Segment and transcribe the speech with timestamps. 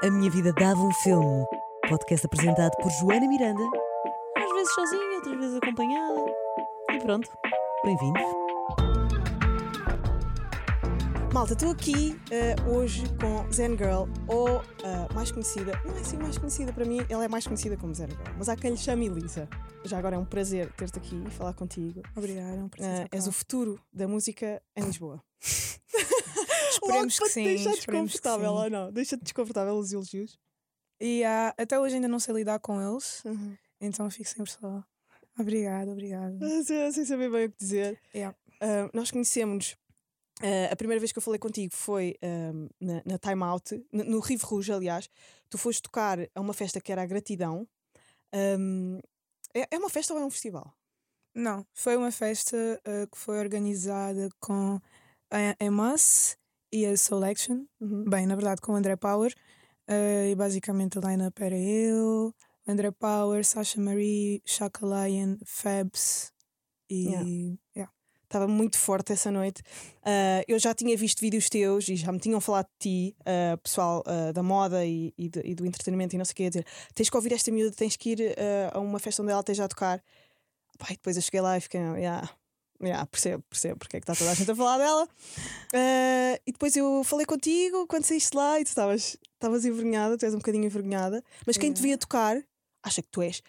[0.00, 1.44] A Minha Vida Dava um Filme.
[1.88, 3.64] Podcast apresentado por Joana Miranda.
[4.36, 6.24] Às vezes sozinha, outras vezes acompanhada.
[6.92, 7.28] E pronto,
[7.84, 8.22] bem-vindos.
[11.34, 16.16] Malta, estou aqui eh, hoje com Zen Girl, ou eh, mais conhecida, não é assim
[16.16, 18.76] mais conhecida para mim, ela é mais conhecida como Zen Girl, mas há quem lhe
[18.76, 19.48] chame Elisa.
[19.84, 22.02] Já agora é um prazer ter-te aqui e falar contigo.
[22.16, 23.04] Obrigada, é um prazer.
[23.04, 25.20] Estar és o futuro da música em Lisboa.
[26.92, 28.92] Logo que para te sim, deixar desconfortável, ou não?
[28.92, 30.38] Deixa-te desconfortável os elogios.
[31.00, 33.56] E ah, até hoje ainda não sei lidar com eles, Uhum.
[33.80, 34.82] então fico sempre só.
[35.38, 36.36] Obrigada, obrigada.
[36.42, 38.00] Ah, Sem, sem saber bem o que dizer.
[38.14, 38.36] Yeah.
[38.60, 39.76] Ah, nós conhecemos.
[40.70, 42.16] a primeira vez que eu falei contigo foi
[42.80, 45.08] na, na Time Out, no Rive Rouge, aliás.
[45.50, 47.66] Tu foste tocar a uma festa que era a Gratidão.
[48.32, 48.98] Ahm,
[49.54, 50.72] é, é uma festa ou é um festival?
[51.34, 54.80] Não, foi uma festa ah, que foi organizada com
[55.30, 56.37] a Emas
[56.72, 57.64] e a Selection.
[57.80, 59.32] Bem, na verdade, com o André Power.
[59.86, 62.34] ah, e basicamente a line-up era eu,
[62.66, 66.32] André Power, Sasha Marie, Shaka Lion, Fabs
[66.90, 67.06] e.
[67.06, 67.28] Yeah.
[67.76, 67.92] yeah.
[68.24, 69.62] Estava muito forte essa noite.
[70.04, 73.56] Ah, eu já tinha visto vídeos teus e já me tinham falado de ti, ah,
[73.56, 76.44] pessoal ah, da moda e, e do, e do entretenimento e não sei o que,
[76.44, 78.36] a dizer: tens que ouvir esta miúda, tens que ir
[78.72, 80.02] a uma festa onde ela esteja a tocar.
[80.78, 82.28] Pai, depois eu cheguei lá e fiquei, yeah,
[82.82, 85.08] yeah, percebo, percebo porque é que está toda a gente a falar dela.
[85.74, 90.24] Ah, e depois eu falei contigo quando saíste lá e tu estavas estavas envergonhada, tu
[90.24, 91.88] és um bocadinho envergonhada, mas quem te Yeah.
[91.88, 92.42] via tocar
[92.82, 93.42] acha que tu és.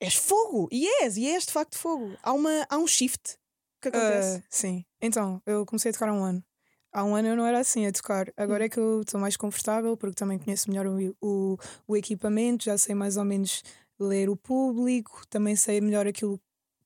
[0.00, 0.68] És fogo!
[0.70, 2.16] E és, e és de facto fogo.
[2.22, 3.36] Há, uma, há um shift
[3.80, 4.38] que acontece.
[4.38, 4.84] Ah, sim.
[5.00, 6.44] Então, eu comecei a tocar há um ano.
[6.92, 8.32] Há um ano eu não era assim a tocar.
[8.36, 8.66] Agora Hum.
[8.66, 12.76] é que eu estou mais confortável porque também conheço melhor o, o, o equipamento, já
[12.76, 13.62] sei mais ou menos
[13.98, 16.38] ler o público, também sei melhor aquilo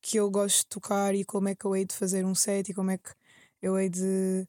[0.03, 2.71] que eu gosto de tocar e como é que eu hei de fazer um set
[2.71, 3.11] e como é que
[3.63, 4.47] eu hei de.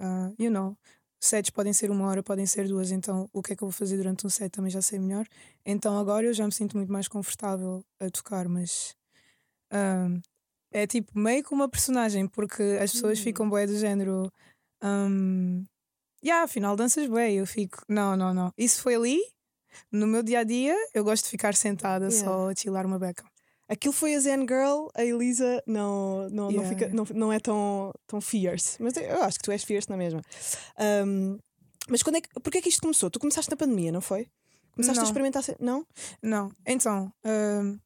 [0.00, 0.76] ah, you know.
[1.20, 3.72] Sets podem ser uma hora, podem ser duas, então o que é que eu vou
[3.72, 5.26] fazer durante um set também já sei melhor.
[5.64, 8.94] Então agora eu já me sinto muito mais confortável a tocar, mas.
[9.72, 10.08] ah,
[10.72, 13.22] é tipo meio que uma personagem, porque as pessoas Hum.
[13.24, 14.30] ficam bué do género.
[14.82, 15.64] Um,
[16.24, 17.32] yeah, afinal danças bué.
[17.32, 18.52] Eu fico, não, não, não.
[18.58, 19.20] Isso foi ali.
[19.92, 22.26] No meu dia a dia, eu gosto de ficar sentada Yeah.
[22.26, 23.24] só a chilar uma beca.
[23.68, 26.94] Aquilo foi a Zen Girl, a Elisa não, não, não, Yeah, fica, yeah.
[26.96, 28.82] não, não é tão, tão fierce.
[28.82, 30.20] Mas eu acho que tu és fierce na mesma.
[31.06, 31.38] Um,
[31.88, 33.10] mas quando é que, porquê é que isto começou?
[33.10, 34.26] Tu começaste na pandemia, não foi?
[34.72, 35.08] Começaste a Não.
[35.08, 35.42] experimentar.
[35.42, 35.86] se- Não?
[36.22, 37.78] Não, então, um,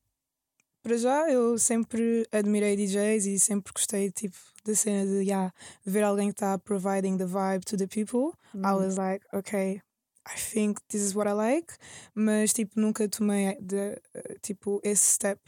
[0.82, 5.52] para já eu sempre admirei DJs e sempre gostei tipo da cena de yeah,
[5.84, 8.32] ver alguém que está providing the vibe to the people.
[8.54, 8.76] I Uhum.
[8.84, 9.80] was like, okay,
[10.34, 11.72] I think this is what I like,
[12.14, 15.40] mas tipo nunca tomei de, eh, tipo esse step.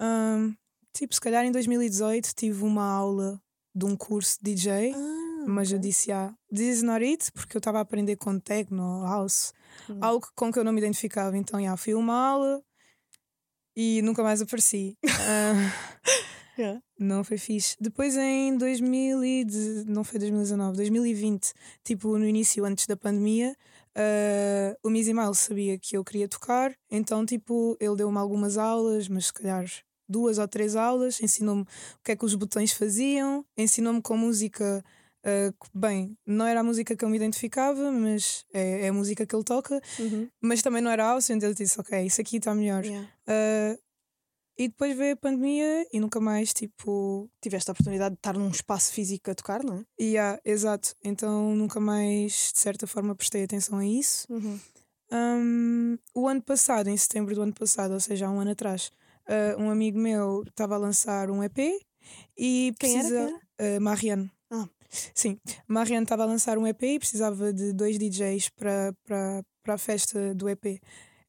[0.00, 0.54] Um,
[0.92, 3.40] tipo, se calhar em 2018 tive uma aula
[3.74, 5.88] de um curso de DJ, Ah, mas eu ok.
[5.88, 9.52] disse, ah, this is not it, porque eu estava a aprender com techno, house,
[9.90, 9.98] Hum.
[10.00, 11.36] algo com que eu não me identificava.
[11.36, 12.62] Então, yeah, fui uma aula
[13.76, 14.96] e nunca mais apareci.
[15.04, 15.52] Ah,
[16.58, 16.80] Yeah.
[16.98, 17.76] não foi fixe.
[17.78, 21.52] Depois em 2000 e de- não foi 2019, 2020,
[21.84, 23.54] tipo no início antes da pandemia,
[23.96, 29.08] ah, o Mizzy Miles sabia que eu queria tocar, então tipo ele deu-me algumas aulas,
[29.08, 29.64] mas se calhar
[30.08, 31.66] duas ou três aulas, ensinou-me o
[32.04, 34.84] que é que os botões faziam, ensinou-me com música.
[35.24, 39.26] que, bem, não era a música que eu me identificava, mas é, é a música
[39.26, 40.28] que ele toca, Uhum.
[40.40, 42.84] mas também não era house, então eu disse: Ok, isso aqui está melhor.
[42.84, 43.08] Yeah.
[43.26, 43.76] Ah,
[44.58, 48.48] e depois veio a pandemia e nunca mais, tipo, Tiveste a oportunidade de estar num
[48.48, 50.02] espaço físico a tocar, não é?
[50.02, 50.94] Yeah, exato.
[51.04, 54.26] Então nunca mais, de certa forma, prestei atenção a isso.
[54.30, 54.58] Uhum.
[55.12, 58.90] Um, o ano passado, em setembro do ano passado, ou seja, há um ano atrás,
[59.28, 61.58] uh, um amigo meu estava a lançar um EP
[62.36, 63.08] e Quem era?
[63.08, 63.16] Quem
[63.58, 63.78] era?
[63.78, 64.30] Uh, Marianne.
[64.50, 64.68] Ah.
[65.14, 65.38] Sim,
[65.68, 68.94] Marianne estava a lançar um EP e precisava de dois DJs para
[69.68, 70.80] a festa do EP.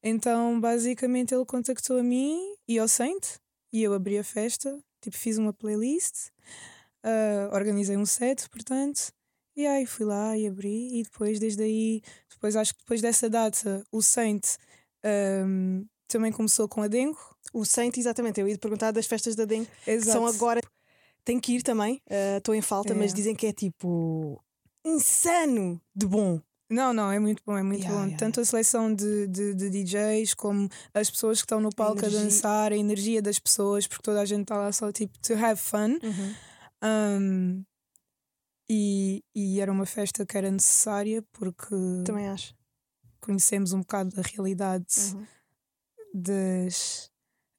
[0.02, 3.38] Então, basicamente, ele contactou a mim e ao Saint
[3.72, 6.28] e eu abri a festa, tipo, fiz uma playlist,
[7.04, 9.12] uh, organizei um set, portanto,
[9.56, 13.28] e aí fui lá e abri e depois, desde aí, depois acho que depois dessa
[13.28, 14.44] data, o Saint
[15.04, 17.18] um, também começou com a Dengo.
[17.52, 18.40] O Saint, exatamente.
[18.40, 20.12] Eu ia perguntar das festas da que Exato.
[20.18, 20.60] são agora.
[21.24, 23.14] Tenho que ir também, eh, estou em falta, mas É.
[23.14, 24.42] dizem que é tipo.
[24.84, 26.40] insano de bom.
[26.70, 28.04] Não, não, é muito bom, é muito Yeah, bom.
[28.04, 32.00] yeah, Tanto a seleção de, de, de DJs como as pessoas que estão no palco
[32.04, 32.20] a energia.
[32.24, 35.58] dançar, a energia das pessoas, porque toda a gente está lá só tipo to have
[35.60, 35.98] fun.
[36.02, 36.34] Uhum.
[36.84, 37.64] Um,
[38.70, 41.74] e, e era uma festa que era necessária porque
[42.04, 42.54] Também acho.
[43.20, 44.84] conhecemos um bocado da realidade
[45.14, 45.26] Uhum.
[46.14, 47.10] das,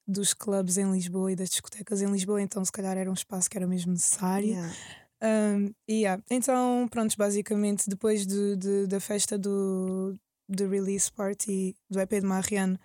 [0.07, 3.49] dos clubes em Lisboa e das discotecas em Lisboa, então se calhar era um espaço
[3.49, 4.55] que era mesmo necessário.
[5.21, 6.23] Um, e yeah.
[6.29, 10.17] Então, pronto, basicamente, depois de, de- da festa do,
[10.47, 12.79] de release party do EP de Marianne,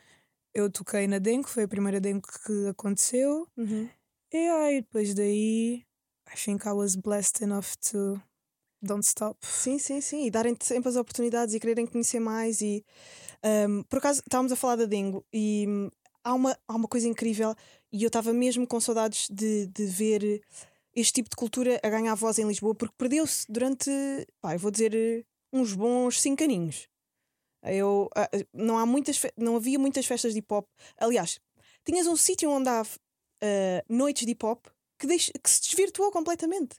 [0.55, 3.47] eu toquei na Dengue, foi a primeira Dengue que aconteceu.
[3.57, 3.89] Uhum.
[4.33, 5.85] E aí, depois daí,
[6.33, 8.21] I think I was blessed enough to
[8.83, 9.39] don't stop.
[9.43, 10.27] Sim, sim, sim.
[10.27, 12.61] E darem-te sempre as oportunidades e quererem conhecer mais.
[12.61, 12.85] E
[13.69, 15.91] um, por acaso estávamos a falar da Dengo e hum,
[16.23, 17.55] há, uma, há uma coisa incrível
[17.93, 20.43] e eu estava mesmo com saudades de, de ver
[20.95, 23.91] este tipo de cultura a ganhar voz em Lisboa porque perdeu-se durante,
[24.41, 26.89] pá, eu vou dizer, uns bons cinco aninhos.
[27.63, 30.67] Eu, ah, não, há muitas não havia muitas festas de hip hop.
[30.99, 31.41] Aliás,
[31.85, 34.67] tinhas um sítio onde há ah, noites de hip hop
[34.99, 36.77] que, deix- que se desvirtuou completamente.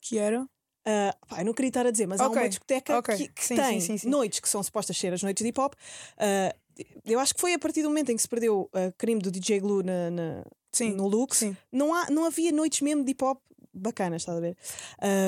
[0.00, 0.42] Que era?
[0.42, 3.16] Uh, pá, eu não queria estar a dizer, mas há Ok, uma discoteca ok.
[3.16, 5.60] que, que Sim, tem sim, sim, noites que são supostas ser as noites de hip
[5.60, 5.74] hop.
[5.74, 9.20] Uh, eu acho que foi a partir do momento em que se perdeu o crime
[9.20, 10.44] do DJ Glue na, na-
[10.94, 13.42] no Lux, não, há, não havia noites mesmo de hip hop
[13.78, 14.56] bacanas, estás a ver?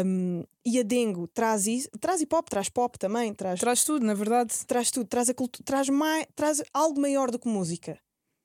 [0.05, 4.05] Um, e a Dengo traz isso, traz hip hop, traz pop também, traz, Traz tudo,
[4.05, 4.55] na verdade.
[4.67, 7.99] traz tudo, traz, a cultu- traz, mai, traz algo maior do que música.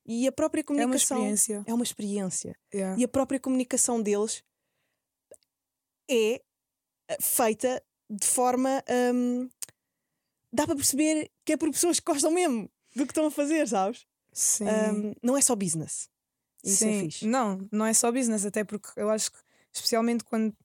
[0.05, 1.63] E a própria É uma comunicação experiência.
[1.65, 2.99] é uma experiência Yeah.
[2.99, 4.43] e a própria comunicação deles
[6.09, 6.41] é
[7.09, 8.83] eh, feita de forma.
[9.13, 9.49] hum,
[10.53, 13.67] dá para perceber que é por pessoas que gostam mesmo do que estão a fazer,
[13.67, 14.05] sabes?
[14.31, 14.65] Sim.
[14.65, 16.09] Hum, não é só business.
[16.63, 16.97] Isso Sim.
[16.97, 17.25] é fixe.
[17.27, 19.37] Não, não é só business, até porque eu acho que,
[19.75, 20.55] especialmente quando.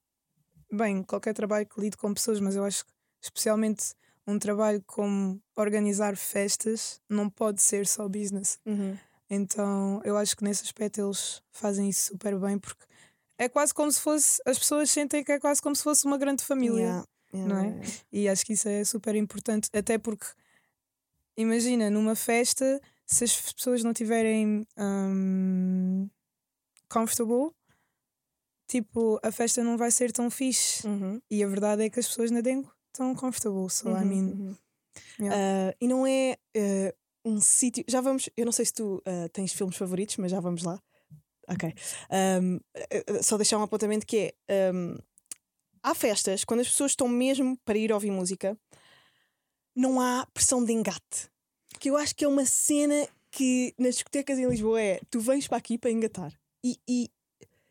[0.72, 3.92] Bem, qualquer trabalho que lide com pessoas, mas eu acho que, especialmente
[4.26, 8.58] um trabalho como organizar festas, não pode ser só business.
[8.64, 8.96] Uhum.
[9.28, 12.84] Então eu acho que nesse aspecto eles fazem isso super bem, porque
[13.38, 14.40] é quase como se fosse.
[14.46, 16.80] As pessoas sentem que é quase como se fosse uma grande família.
[16.80, 17.80] Yeah, yeah, não é?
[18.12, 20.26] E acho que isso é super importante, até porque
[21.36, 26.08] imagina, numa festa, se as pessoas não tiverem hum,
[26.88, 27.52] comfortable,
[28.70, 30.86] tipo, a festa não vai ser tão fixe.
[30.86, 31.20] Uhum.
[31.30, 33.68] E a verdade é que as pessoas na Dengo estão comfortable.
[33.68, 34.56] So I Uhum, mean, uhum.
[35.20, 35.36] yeah.
[35.70, 36.94] Ah, e não é ah,
[37.24, 37.84] um sítio.
[37.88, 38.28] Já vamos.
[38.36, 40.80] Eu não sei se tu ah, tens filmes favoritos, mas já vamos lá.
[41.48, 41.74] Ok.
[42.10, 44.68] Eh, só deixar um apontamento que é.
[44.70, 44.96] ahm,
[45.82, 48.56] há festas, quando as pessoas estão mesmo para ir ouvir música,
[49.74, 51.28] não há pressão de engate.
[51.80, 55.48] Que eu acho que é uma cena que nas discotecas em Lisboa é tu vens
[55.48, 56.32] para aqui para engatar.
[56.64, 57.10] E, e,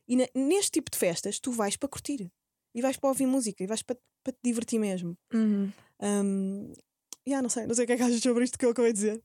[0.09, 2.29] e na- neste tipo de festas tu vais para curtir.
[2.75, 5.15] E vais para ouvir música e vais para, para te divertir mesmo.
[5.33, 5.71] Uhum.
[6.01, 6.73] Um,
[7.27, 8.91] yeah, não sei, não sei o que é que achas sobre isto que eu acabei
[8.91, 9.23] de dizer.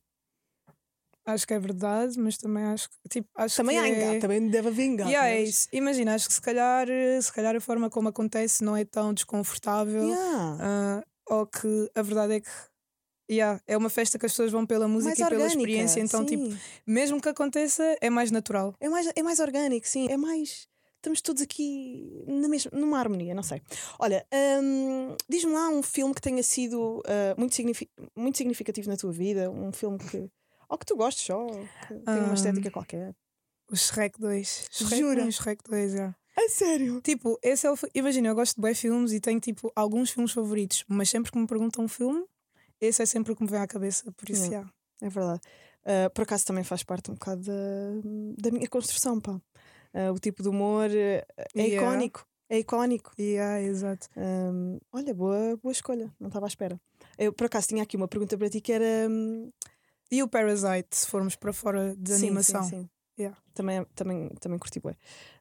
[1.25, 4.19] acho que é verdade, mas também acho que tipo, acho Também que há é...
[4.19, 5.09] também deve haver engate.
[5.09, 5.67] Yeah, é isso.
[5.71, 6.87] Imagina, acho que se calhar,
[7.21, 10.07] se calhar a forma como acontece não é tão desconfortável.
[10.07, 10.57] Yeah.
[10.61, 12.49] Ah, ou que a verdade é que
[13.31, 15.99] yeah, é uma festa que as pessoas vão pela música mais e pela orgânica, experiência,
[15.99, 16.59] então tipo, sim.
[16.85, 18.75] mesmo que aconteça, é mais natural.
[18.79, 20.67] é, mais, é mais orgânico, sim, é mais.
[21.05, 23.61] Estamos todos aqui na mesma, numa harmonia, não sei.
[23.99, 24.25] Olha,
[24.63, 29.11] hum, diz-me lá um filme que tenha sido ah, muito, signifi- muito significativo na tua
[29.11, 30.27] vida, um filme que.
[30.67, 32.33] Ou que tu gostes só, que tenha uma Hum.
[32.33, 33.15] estética qualquer.
[33.71, 34.67] O Shrek 2.
[34.71, 35.23] Shrek Jura?
[35.25, 36.15] 1 e Shrek 2, yeah.
[36.35, 36.99] A sério?
[37.01, 37.75] Tipo, esse é o.
[37.93, 41.37] Imagina, eu gosto de bem filmes e tenho tipo alguns filmes favoritos, mas sempre que
[41.37, 42.25] me perguntam um filme,
[42.81, 44.11] esse é sempre o que me vem à cabeça.
[44.13, 44.55] Por isso, Yeah.
[44.67, 44.73] yeah.
[45.03, 45.41] É verdade.
[45.85, 47.53] Ah, por acaso também faz parte um bocado da,
[48.39, 49.39] da minha construção, pá.
[49.95, 51.25] Ah, o tipo de humor eh,
[51.55, 51.87] é Yeah.
[51.87, 52.27] icónico.
[52.49, 53.11] É icónico.
[53.17, 54.07] Yeah, exato.
[54.15, 56.79] Hum, olha, boa, boa escolha, não estava à espera.
[57.17, 59.07] Eu por acaso tinha aqui uma pergunta para ti que era.
[59.09, 59.49] hum,
[60.11, 62.61] E o Parasite, se formos para fora de sim, animação.
[62.63, 62.89] Sim, sim.
[63.17, 63.37] Yeah.
[63.53, 64.95] Também, também, também curti bué.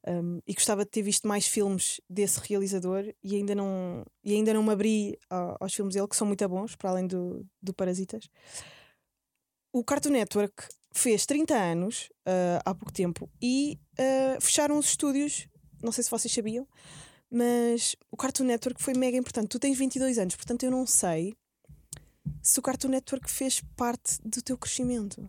[0.06, 4.54] Hum, e gostava de ter visto mais filmes desse realizador e ainda não, e ainda
[4.54, 7.75] não me abri a- aos filmes dele, que são muito bons, para além do, do
[7.75, 8.30] Parasitas.
[9.73, 15.48] O Cartoon Network fez 30 anos ah, há pouco tempo e ah, fecharam os estúdios.
[15.82, 16.66] Não sei se vocês sabiam,
[17.30, 19.48] mas o Cartoon Network foi mega importante.
[19.48, 21.34] Tu tens 22 anos, portanto eu não sei
[22.42, 25.28] se o Cartoon Network fez parte do teu crescimento.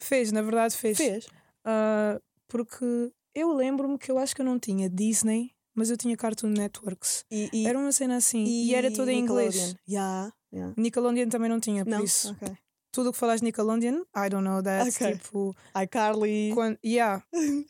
[0.00, 0.96] Fez, na verdade, fez.
[0.96, 1.26] Fez?
[1.64, 6.16] Ah, porque eu lembro-me que eu acho que eu não tinha Disney, mas eu tinha
[6.16, 7.24] Cartoon Networks.
[7.30, 8.44] E, e- Era uma cena assim.
[8.44, 9.54] E, era toda em inglês.
[9.54, 9.78] Nickelodeon.
[9.88, 10.74] Yeah, yeah.
[10.76, 12.04] Nickelodeon também não tinha, por Não?
[12.04, 12.30] isso.
[12.32, 12.56] Ok.
[12.96, 14.88] Tudo o que falas de Nickelodeon, I don't know that.
[14.88, 15.18] Ok.
[15.18, 16.50] Tipo, iCarly.
[16.54, 17.22] quando, yeah,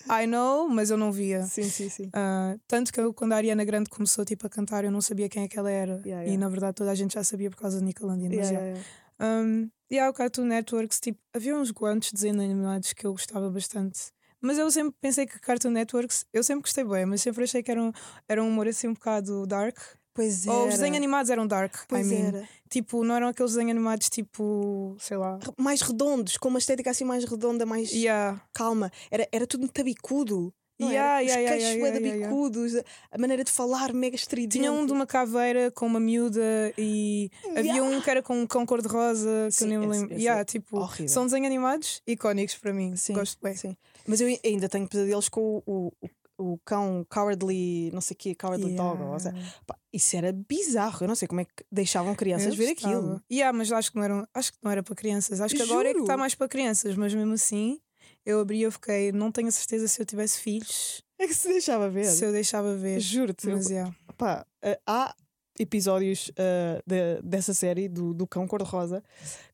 [0.08, 1.42] I know, mas eu não via.
[1.42, 2.08] Sim, sim, sim.
[2.12, 5.28] Ah, tanto que eu, quando a Ariana Grande começou tipo, a cantar, eu não sabia
[5.28, 6.00] quem é que ela era.
[6.06, 6.38] Yeah, E yeah.
[6.38, 8.28] na verdade toda a gente já sabia por causa de Nickelodeon.
[8.28, 8.66] mas Yeah, yeah.
[8.68, 8.86] yeah,
[9.20, 9.42] yeah.
[9.48, 13.10] Um, e há o Cartoon Networks, tipo, havia uns guantes de desenhos animados que eu
[13.10, 14.12] gostava bastante.
[14.40, 17.70] Mas eu sempre pensei que Cartoon Networks, eu sempre gostei bem, mas sempre achei que
[17.72, 17.90] era um,
[18.28, 19.76] era um humor assim um bocado dark.
[20.16, 22.26] Pois Ou os desenhos animados eram dark, Pois I mean.
[22.28, 22.48] era.
[22.68, 25.38] Tipo, não eram aqueles desenhos animados tipo, sei lá.
[25.56, 28.40] Mais redondos, com uma estética assim mais redonda, mais Yeah.
[28.52, 28.90] calma.
[29.10, 30.52] Era, era tudo muito tabicudo.
[30.78, 31.22] Não Yeah?
[31.22, 32.74] Os yeah, yeah, queixos yeah, yeah, bicudos,
[33.10, 34.58] a- maneira de falar mega estridente.
[34.58, 36.42] Tinha um de uma caveira com uma miúda
[36.76, 40.00] e havia um que era com um cão cor-de-rosa que Sim, eu nem me esse-
[40.00, 40.14] lembro.
[40.16, 41.08] esse Yeah, é tipo, horrível.
[41.08, 42.94] são desenhos animados icónicos para mim.
[42.94, 43.56] Sim, Gosto bem.
[43.56, 43.74] sim.
[44.06, 46.08] Mas eu ainda tenho pesadelos com o, o,
[46.38, 49.02] o cão cowardly, não sei o quê, cowardly dog.
[49.02, 49.54] ou seja, Yeah.
[49.66, 50.98] pá, isso era bizarro.
[51.04, 52.94] Eu não sei como é que deixavam crianças Eu ver gostava.
[52.96, 53.22] aquilo.
[53.32, 55.40] Yeah, mas acho que, não era, acho que não era para crianças.
[55.40, 56.20] Acho que agora é que está Juro.
[56.20, 57.80] mais para crianças, mas mesmo assim
[58.24, 61.34] eu abri e eu fiquei, não tenho a certeza se eu tivesse filhos, É que
[61.34, 62.04] se deixava ver.
[62.04, 63.00] se eu deixava ver.
[63.00, 63.46] Juro-te.
[63.48, 63.94] Mas yeah.
[64.18, 65.14] pá, eh, há
[65.58, 69.02] episódios eh, de- dessa série do, do cão cor-de-rosa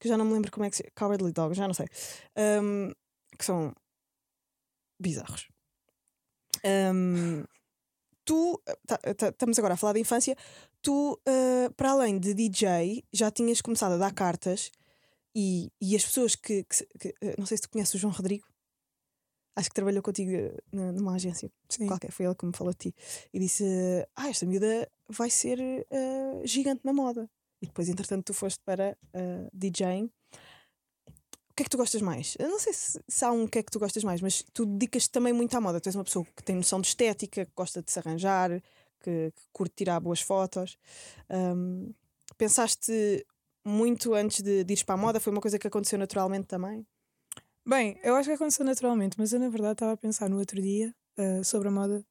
[0.00, 1.86] que já não me lembro como é que se Cowardly Dog, já não sei.
[2.36, 2.90] ahm,
[3.38, 3.72] que são
[5.00, 5.48] bizarros.
[6.64, 7.44] Ahm,
[8.24, 10.36] tu, tá- tá- estamos agora a falar da infância,
[10.80, 14.70] tu, eh, para além de DJ, já tinhas começado a dar cartas
[15.34, 18.12] e, e as pessoas que, que que, eh, não sei se tu conheces o João
[18.12, 18.46] Rodrigo,
[19.56, 21.86] acho que trabalhou contigo eh, na- numa agência Sim.
[21.86, 22.94] qualquer, foi ele que me falou de ti
[23.32, 23.64] e disse:
[24.14, 25.58] Ah, esta miúda vai ser
[25.90, 27.28] eh, gigante na moda.
[27.60, 30.10] E depois, entretanto, tu foste para uh, DJing.
[31.52, 32.34] O que é que tu gostas mais?
[32.38, 34.64] Eu não sei se, se há um que é que tu gostas mais, mas tu
[34.64, 35.78] dedicas também muito à moda.
[35.78, 38.50] Tu és uma pessoa que tem noção de estética, que gosta de se arranjar,
[39.00, 40.78] que, que curte tirar boas fotos.
[41.28, 41.92] Um,
[42.38, 43.26] pensaste
[43.62, 45.20] muito antes de, de ires para a moda?
[45.20, 46.86] Foi uma coisa que aconteceu naturalmente também?
[47.68, 50.60] Bem, eu acho que aconteceu naturalmente, mas eu na verdade estava a pensar no outro
[50.60, 52.02] dia eh, sobre a moda,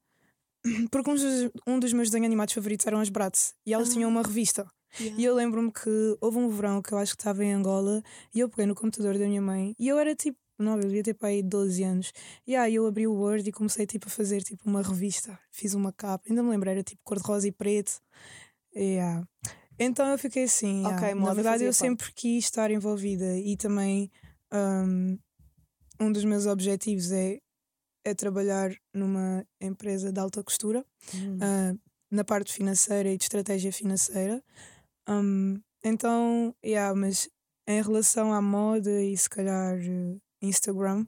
[0.92, 4.10] porque um dos, um dos meus desenhos animados favoritos eram as Bratz e elas tinham
[4.10, 4.70] uma revista.
[5.00, 8.40] E eu lembro-me que houve um verão que eu acho que estava em Angola e
[8.40, 11.14] eu peguei no computador da minha mãe e eu era tipo, não, eu devia ter
[11.14, 12.14] para aí 12 anos.
[12.46, 15.40] E aí eu abri o Word e comecei tipo a fazer tipo uma revista.
[15.50, 18.02] Fiz uma capa, ainda me lembro, era tipo cor-de-rosa e preto.
[18.76, 19.28] Yeah.
[19.80, 20.98] Então eu fiquei assim, yeah.
[20.98, 24.12] Ok, na verdade eu sempre quis estar envolvida e também
[24.54, 25.18] um,
[26.00, 27.40] um dos meus objetivos é,
[28.04, 31.38] é trabalhar numa empresa de alta costura Hum.
[31.42, 31.74] ah,
[32.12, 34.44] na parte financeira e de estratégia financeira.
[35.10, 37.30] Um, então, yeah, mas
[37.68, 41.06] em relação à moda e se calhar eh, Instagram,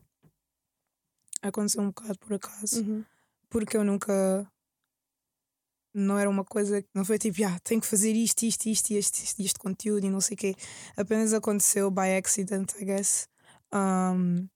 [1.41, 3.03] aconteceu um bocado por acaso, Uhum.
[3.49, 4.49] porque eu nunca.
[5.95, 6.83] Não era uma coisa.
[6.93, 10.03] Não foi tipo, ah, tenho que fazer isto, isto, isto, e este, este, este conteúdo
[10.05, 10.55] e não sei o quê.
[10.97, 13.27] Apenas aconteceu by accident, I guess.
[13.71, 14.47] Um,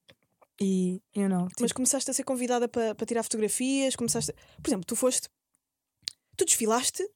[0.60, 3.96] e, you know, Mas tipo, começaste a ser convidada para para tirar fotografias?
[3.96, 4.34] Começaste.
[4.64, 5.30] Por exemplo, tu foste.
[6.36, 7.08] Tu desfilaste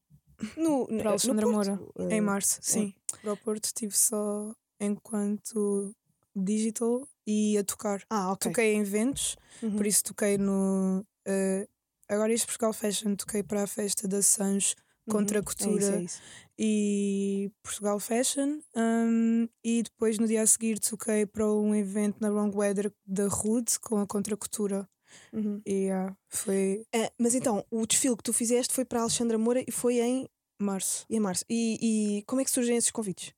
[0.57, 2.93] no, Para Alexandra no Moura, Porto, Em eh, março, sim.
[3.21, 5.93] Para o Porto estive só enquanto
[6.35, 8.01] digital e a tocar.
[8.09, 8.51] Ah, ok.
[8.51, 9.75] Toquei em eventos, Uhum.
[9.75, 11.05] por isso toquei no.
[11.25, 11.67] eh,
[12.09, 14.75] agora este Portugal Fashion, toquei para a festa da Sanjo
[15.09, 15.45] contra a Uhum.
[15.45, 16.21] É isso, é isso.
[16.57, 18.59] e Portugal Fashion.
[18.75, 23.27] um, e depois no dia a seguir toquei para um evento na Wrong Weather da
[23.27, 24.87] Rude com a Contra Coutura.
[25.33, 25.61] Uhum.
[25.65, 29.37] E ah, foi Ah, mas então, o desfile que tu fizeste foi para a Alexandra
[29.37, 30.27] Moura e foi em,
[30.59, 31.05] março.
[31.09, 31.45] em março.
[31.49, 33.33] E, e como é que surgem esses convites?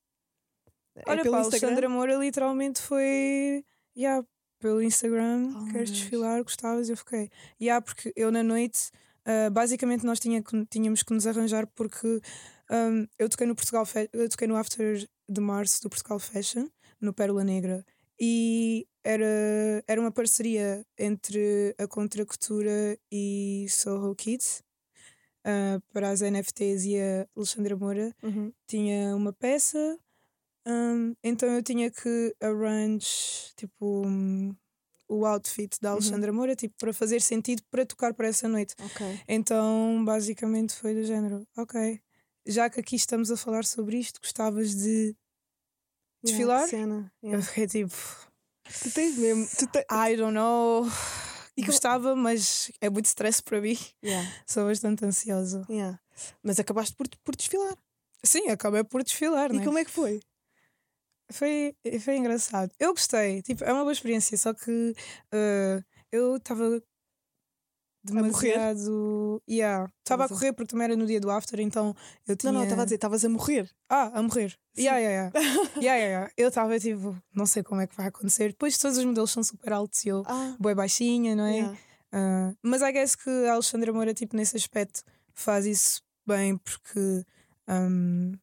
[0.95, 1.67] É Olha, pelo pá, Instagram?
[1.67, 3.65] Alexandra Moura literalmente foi
[3.97, 4.25] yeah,
[4.59, 5.53] pelo Instagram.
[5.55, 6.43] Oh, Queres desfilar?
[6.43, 6.89] Gostavas?
[6.89, 7.29] Eu fiquei.
[7.59, 8.91] Yeah, porque eu na noite,
[9.25, 12.21] ah, basicamente, nós tinha tínhamos que nos arranjar porque
[12.69, 16.67] ahm, eu toquei no Portugal eu toquei no After de março do Portugal Fashion,
[16.99, 17.85] no Pérola Negra.
[18.19, 24.63] E era, era uma parceria entre a Contracultura e Soho Kids
[25.45, 28.51] ah, para as NFTs e a Alexandra Moura Uhum.
[28.67, 29.99] tinha uma peça,
[30.67, 34.55] hum, então eu tinha que arrange tipo um,
[35.09, 38.73] o outfit da Alexandra Moura tipo, para fazer sentido para tocar para essa noite.
[38.79, 39.19] Ok.
[39.27, 41.99] Então basicamente foi do género, ok.
[42.47, 45.15] Já que aqui estamos a falar sobre isto, gostavas de
[46.25, 46.63] Yeah, desfilar?
[46.63, 47.13] que cena.
[47.21, 47.47] Eu Yeah.
[47.47, 47.95] fiquei tipo,
[48.81, 49.47] Tu tens mesmo.
[49.57, 49.79] Tu te...
[49.91, 50.85] I don't know.
[51.55, 53.77] E Gostava, mas é muito stress para mim.
[54.03, 55.65] Yeah, Sou bastante ansiosa.
[55.69, 55.99] yeah.
[56.41, 57.77] Mas acabaste por, por desfilar.
[58.23, 59.63] Sim, acabei por desfilar, E né?
[59.63, 60.19] como é que foi?
[61.31, 62.71] Foi, foi engraçado.
[62.79, 64.95] Eu gostei, tipo, é uma boa experiência, só que
[65.31, 66.81] eh, eu estava
[68.11, 68.53] morrer?
[68.57, 69.43] demasiado.
[69.49, 69.91] Yeah.
[69.99, 71.95] Estava a correr porque também era no dia do after, então
[72.27, 72.51] eu tinha.
[72.51, 73.69] Não, não, estava a dizer, estavas a morrer.
[73.89, 74.49] Ah, a morrer.
[74.75, 74.83] Sim.
[74.83, 75.59] Yeah, yeah, yeah.
[75.79, 76.31] yeah, yeah, yeah.
[76.35, 78.49] Eu estava tipo, não sei como é que vai acontecer.
[78.49, 81.53] Depois todos os modelos são super altos e eu, Ah, boa baixinha, não é?
[81.57, 81.77] yeah.
[82.11, 87.25] Ah, mas I guess que a Alexandra Moura, tipo, nesse aspecto, faz isso bem porque.
[87.69, 88.33] Um,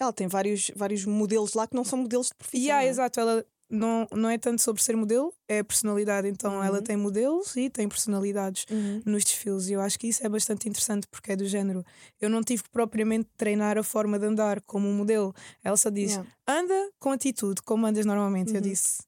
[0.00, 2.60] Ela tem vários, vários modelos lá que não são modelos de profissão.
[2.60, 2.88] Yeah, é?
[2.88, 6.28] exato, ela não, não é tanto sobre ser modelo, é a personalidade.
[6.28, 6.84] Então ela Uhum.
[6.84, 9.00] tem modelos e tem personalidades Uhum.
[9.06, 9.68] nos desfiles.
[9.68, 11.84] E eu acho que isso é bastante interessante porque é do género.
[12.20, 15.32] Eu não tive que propriamente treinar a forma de andar como um modelo.
[15.62, 16.28] Ela só diz: Yeah.
[16.46, 18.50] anda com atitude, como andas normalmente.
[18.50, 18.60] Eu Uhum.
[18.62, 19.02] disse: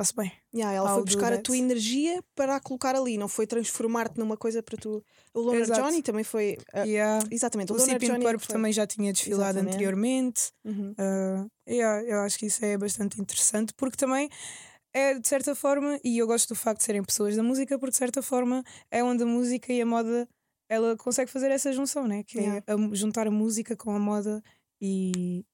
[0.00, 0.32] está-se bem.
[0.54, 4.18] Yeah, ela I'll foi buscar a tua energia para a colocar ali, não foi transformar-te
[4.18, 5.04] numa coisa para tu.
[5.34, 5.82] O Loner Exato.
[5.82, 6.56] Johnny também foi.
[6.72, 7.26] ah, Yeah.
[7.30, 9.74] exatamente, o, O Loner Johnny Purple foi- também já tinha desfilado Exatamente.
[9.74, 10.52] anteriormente.
[10.64, 10.92] Uhum.
[10.92, 14.28] Uh, yeah, eu acho que isso é bastante interessante porque também
[14.94, 17.90] é de certa forma, e eu gosto do facto de serem pessoas da música, porque
[17.92, 20.26] de certa forma é onde a música e a moda
[20.70, 22.22] ela consegue fazer essa junção, né?
[22.24, 22.62] Que Yeah.
[22.66, 24.42] é a- juntar a música com a moda
[24.80, 25.44] e,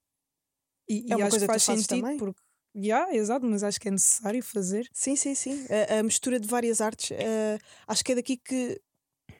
[0.89, 2.17] e, É e acho que faz sentido também.
[2.19, 2.41] porque
[2.77, 4.89] yeah, exato, mas acho que é necessário fazer.
[4.93, 5.67] Sim, sim, sim.
[5.91, 7.13] A, a mistura de várias artes.
[7.13, 8.81] ah, acho que é daqui que,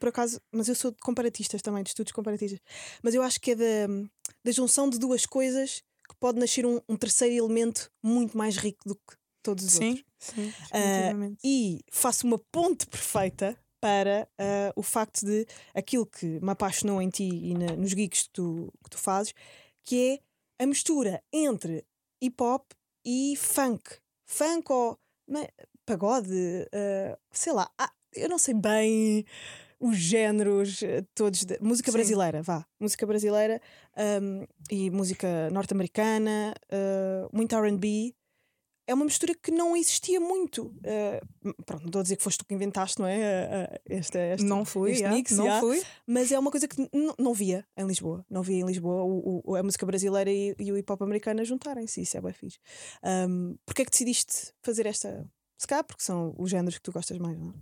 [0.01, 2.61] por acaso, mas eu sou de comparatistas também, de estudos comparatistas.
[3.03, 3.87] Mas eu acho que é da,
[4.45, 8.87] da junção de duas coisas que pode nascer um, um terceiro elemento muito mais rico
[8.87, 10.05] do que todos os Sim, outros.
[10.19, 11.39] sim, definitivamente.
[11.45, 17.11] E faço uma ponte perfeita para ah, o facto de aquilo que me apaixonou em
[17.11, 19.35] ti e na- nos gigs que tu, que tu fazes,
[19.85, 20.21] que
[20.59, 21.85] é a mistura entre
[22.23, 22.65] hip hop
[23.05, 23.83] e funk.
[24.25, 24.99] Funk ou
[25.87, 29.25] pagode, ah, sei lá, ah, eu não sei bem
[29.81, 31.99] os géneros eh, todos de música Sim.
[31.99, 33.61] brasileira, vá, música brasileira
[33.97, 38.15] ahm, e música norte-americana, ah, muito RB.
[38.87, 40.75] É uma mistura que não existia muito.
[40.85, 41.21] Ah,
[41.65, 43.45] pronto, não estou a dizer que foste tu que inventaste, não é?
[43.73, 45.61] Ah, Esta, esta, não fui, este yeah, mix, não yeah.
[45.61, 45.83] fui.
[46.07, 46.77] Mas é uma coisa que
[47.19, 48.25] não via em Lisboa.
[48.29, 51.43] Não via em Lisboa o, o- a música brasileira e, e o hip hop americano
[51.45, 52.03] juntarem-se.
[52.03, 52.59] Isso é bem fixe.
[53.03, 55.27] Um, Porquê é que decidiste fazer esta?
[55.57, 57.55] Se porque são os géneros que tu gostas mais, não é?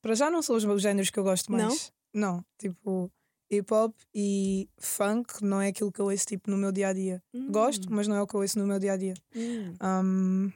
[0.00, 1.58] Para já não são os géneros que eu gosto Não?
[1.68, 1.92] mais.
[2.14, 3.10] Não, tipo
[3.50, 6.92] hip hop e funk não é aquilo que eu ouço tipo, no meu dia a
[6.92, 7.22] dia.
[7.50, 9.14] Gosto, mas não é o que eu ouço no meu dia a dia.
[9.34, 10.50] Hum.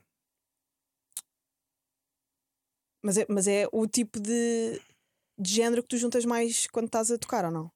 [3.05, 4.81] Mas, é, mas é o tipo de,
[5.39, 7.71] de género que tu juntas mais quando estás a tocar ou não?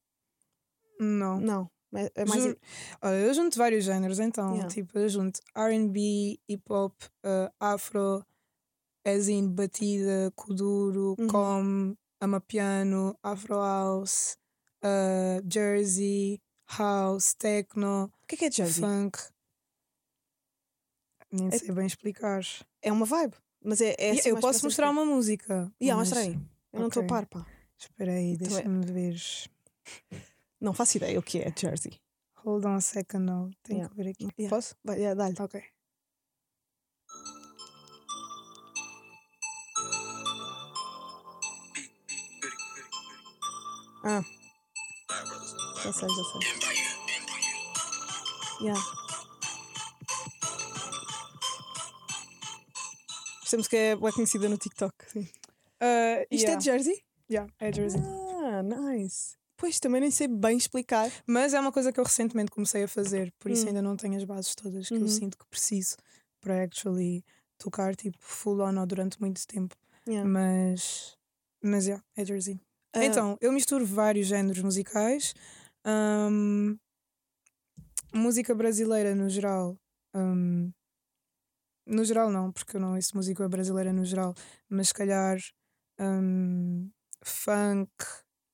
[1.00, 1.40] não.
[1.40, 1.70] Não.
[1.94, 2.42] É, é mais.
[2.42, 2.58] Juro-
[3.02, 4.68] Olha, eu junto vários géneros, então, Yeah.
[4.68, 6.92] tipo, eu junto RB, hip hop,
[7.24, 8.24] ah, afro,
[9.04, 11.26] as in batida, kuduro, Uhum.
[11.28, 14.36] com, amapiano, afro house,
[14.82, 16.40] ah, jersey,
[16.78, 18.82] house, techno, O que é que é Jersey?
[18.82, 19.18] funk.
[21.32, 22.42] Nem É- sei bem explicar.
[22.82, 23.34] É uma vibe.
[23.64, 25.72] Mas é, é Yeah, assim eu posso mostrar uma música.
[25.82, 26.38] Yeah, mas- mostra aí.
[26.72, 27.44] Eu não estou a par, pá.
[27.78, 29.16] Espera aí, Então é- deixa-me ver.
[30.60, 32.00] Não faço ideia o que é Jersey.
[32.44, 33.50] Hold on a second now.
[33.62, 33.88] Tenho Yeah.
[33.94, 34.28] que ver aqui.
[34.38, 34.54] Yeah.
[34.56, 34.76] Posso?
[34.84, 35.34] Vai, yeah, dá-lhe.
[35.40, 35.62] Ok.
[44.04, 44.22] Ah.
[45.86, 46.40] Já sei, já sei.
[48.60, 48.80] Yeah.
[53.44, 54.92] Esta música é bem conhecida no TikTok.
[55.12, 55.28] Sim.
[55.80, 57.04] Ah, Isto é de Jersey?
[57.30, 58.00] Yeah, é Jersey.
[58.02, 59.36] Ah, nice.
[59.56, 61.08] Pois, também nem sei bem explicar.
[61.24, 63.68] Mas é uma coisa que eu recentemente comecei a fazer, por isso Hum.
[63.68, 65.02] ainda não tenho as bases todas que Uhum.
[65.02, 65.96] eu sinto que preciso
[66.40, 67.24] para actually
[67.58, 69.76] tocar tipo full on ou durante muito tempo.
[70.08, 70.28] Yeah.
[70.28, 71.16] Mas,
[71.62, 72.60] mas yeah, é Jersey.
[72.92, 75.32] Ah, Então, eu misturo vários géneros musicais.
[75.92, 76.78] Ahm,
[78.12, 79.78] música brasileira no geral.
[80.14, 80.72] ahm,
[81.86, 84.34] no geral não, porque eu não ouço música brasileira no geral,
[84.68, 85.38] mas se calhar
[85.98, 86.88] ahm,
[87.24, 87.90] funk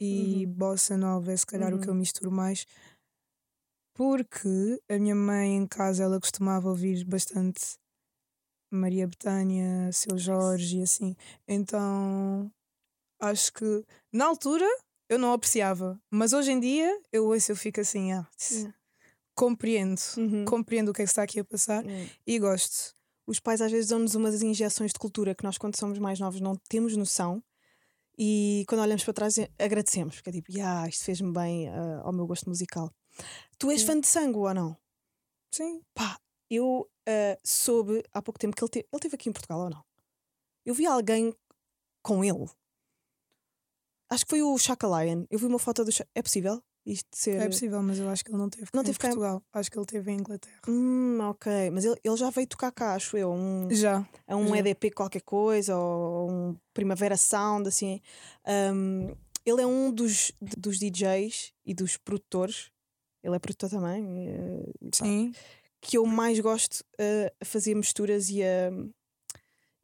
[0.01, 0.49] e Uhum.
[0.49, 1.95] bossa nova é se calhar o que eu Uhum.
[1.95, 2.66] misturo mais.
[3.95, 7.79] Porque a minha mãe em casa ela costumava ouvir bastante
[8.71, 11.14] Maria Bethânia, Seu Jorge e assim.
[11.47, 12.51] Então
[13.21, 14.66] acho que na altura
[15.12, 18.75] eu não apreciava, mas hoje em dia eu ouço eu fico assim, ah, Yeah.
[19.35, 20.44] compreendo, uhum.
[20.44, 22.11] compreendo o que é que está aqui a passar Yeah.
[22.27, 22.94] e gosto.
[23.27, 26.40] Os pais às vezes dão-nos umas injeções de cultura que nós, quando somos mais novos,
[26.40, 27.42] não temos noção.
[28.18, 32.12] E quando olhamos para trás, agradecemos, porque é tipo, yeah, isto fez-me bem ah, ao
[32.12, 32.92] meu gosto musical.
[33.59, 33.94] Tu és Yeah.
[33.94, 34.77] fã de sangue ou não?
[35.55, 36.18] Sim, Pá,
[36.51, 39.70] eu ah, soube há pouco tempo que ele, te- ele esteve aqui em Portugal ou
[39.70, 39.85] não?
[40.64, 41.33] Eu vi alguém
[42.03, 42.46] com ele.
[44.12, 45.25] Acho que foi o Chaka Lion.
[45.31, 45.92] Eu vi uma foto do.
[45.92, 46.62] Cha- É possível?
[46.85, 47.40] Isto ser.
[47.40, 49.40] é possível, mas eu acho que ele não teve Não em teve cá Portugal.
[49.53, 50.61] Acho que ele teve em Inglaterra.
[50.68, 51.70] Hum, ok.
[51.70, 53.31] Mas ele, ele já veio tocar cá, acho eu.
[53.33, 54.05] Um, Já.
[54.27, 54.57] a um Já.
[54.59, 58.01] EDP qualquer coisa ou um Primavera Sound, assim.
[58.75, 59.14] Um,
[59.46, 62.70] ele é um dos, dos DJs e dos produtores.
[63.22, 64.29] Ele é produtor também.
[64.29, 65.33] eh, Sim.
[65.81, 68.70] que eu mais gosto eh, a fazer misturas e a,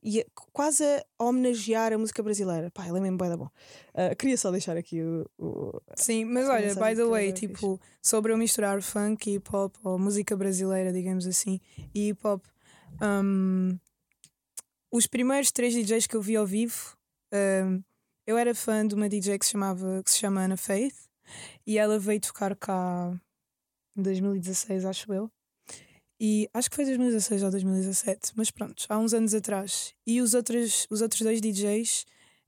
[0.03, 2.71] e quase a homenagear a música brasileira.
[2.71, 3.49] Pá, ele é mesmo bué da bom.
[3.95, 5.27] Ah, queria só deixar aqui o.
[5.39, 9.99] o- Sim, mas olha, by the way, tipo, sobre eu misturar funk, hip hop ou
[9.99, 11.61] música brasileira, digamos assim,
[11.95, 12.45] e hip hop,
[13.03, 13.77] hum,
[14.91, 16.97] os primeiros três DJs que eu vi ao vivo,
[17.33, 17.83] hum,
[18.27, 20.95] eu era fã de uma DJ que se, chamava, que se chama Ana Faith
[21.67, 23.13] e ela veio tocar cá
[23.97, 25.31] em 2016, acho eu.
[26.21, 29.95] E acho que foi 2016 ou 2017, mas pronto, há uns anos atrás.
[30.07, 32.05] E os outros, os outros dois DJs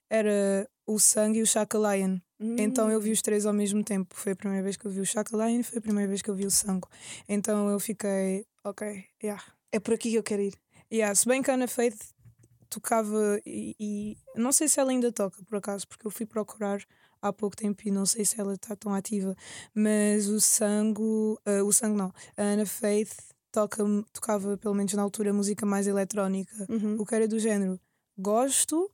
[0.09, 2.19] era o Sang e o Shaka Lion.
[2.59, 3.13] Então eu vi Hum.
[3.13, 4.15] os três ao mesmo tempo.
[4.17, 6.31] Foi a primeira vez que eu vi o Shaka Lion foi a primeira vez que
[6.31, 6.89] eu vi o Sango.
[7.29, 9.43] Então eu fiquei, ok, yeah.
[9.71, 10.55] É por aqui que eu quero ir.
[10.93, 12.01] Yeah, se bem que a Ana Faith
[12.69, 16.83] tocava e, e não sei se ela ainda toca por acaso, porque eu fui procurar
[17.23, 19.37] há pouco tempo e não sei se ela está tão ativa,
[19.75, 23.13] mas o Sango, ah, o Sango não, a Ana Faith
[23.53, 26.97] toca, tocava pelo menos na altura música mais eletrónica, Uhum.
[26.99, 27.81] o que era do género
[28.19, 28.91] gosto,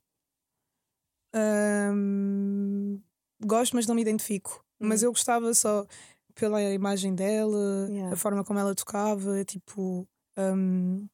[3.45, 4.63] gosto, mas não me identifico.
[4.79, 5.07] Mas Uhum.
[5.07, 5.85] eu gostava só
[6.35, 8.13] pela imagem dela, Yeah.
[8.13, 10.07] a forma como ela tocava, tipo.
[10.37, 11.07] Um,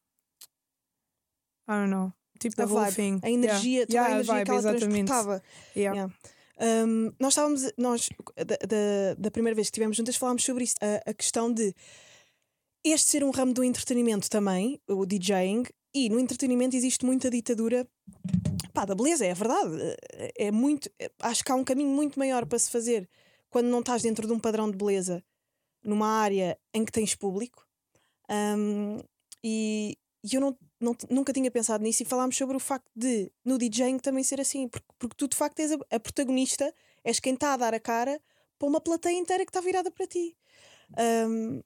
[1.68, 2.12] I don't know.
[2.40, 3.20] Tipo, A vibe, thing.
[3.24, 4.08] A energia, toda yeah.
[4.08, 5.06] a Yeah, energia vibe, que ela exatamente.
[5.08, 5.44] transportava.
[5.76, 5.96] Yeah.
[5.96, 6.14] Yeah.
[6.86, 10.76] Um, nós estávamos, nós, da, da, da primeira vez que estivemos juntas, falámos sobre isso,
[10.82, 11.74] a, a questão de
[12.84, 17.88] este ser um ramo do entretenimento também, o DJing, e no entretenimento existe muita ditadura
[18.74, 19.78] pá, da beleza, é verdade.
[20.36, 23.08] É muito, acho que há um caminho muito maior para se fazer
[23.50, 25.24] quando não estás dentro de um padrão de beleza
[25.84, 27.66] numa área em que tens público.
[28.30, 28.98] Um,
[29.44, 33.32] e, e eu não, não, nunca tinha pensado nisso e falámos sobre o facto de
[33.46, 37.20] no DJing também ser assim, porque, porque tu de facto és a, a protagonista, és
[37.20, 38.20] quem está a dar a cara
[38.58, 40.36] para uma plateia inteira que está virada para ti.
[41.28, 41.62] Um,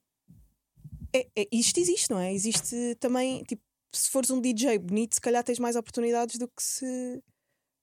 [1.14, 2.32] é, é- isto existe, não é?
[2.32, 3.62] Existe também, tipo,
[3.94, 7.22] se fores um DJ bonito, se calhar tens mais oportunidades do que se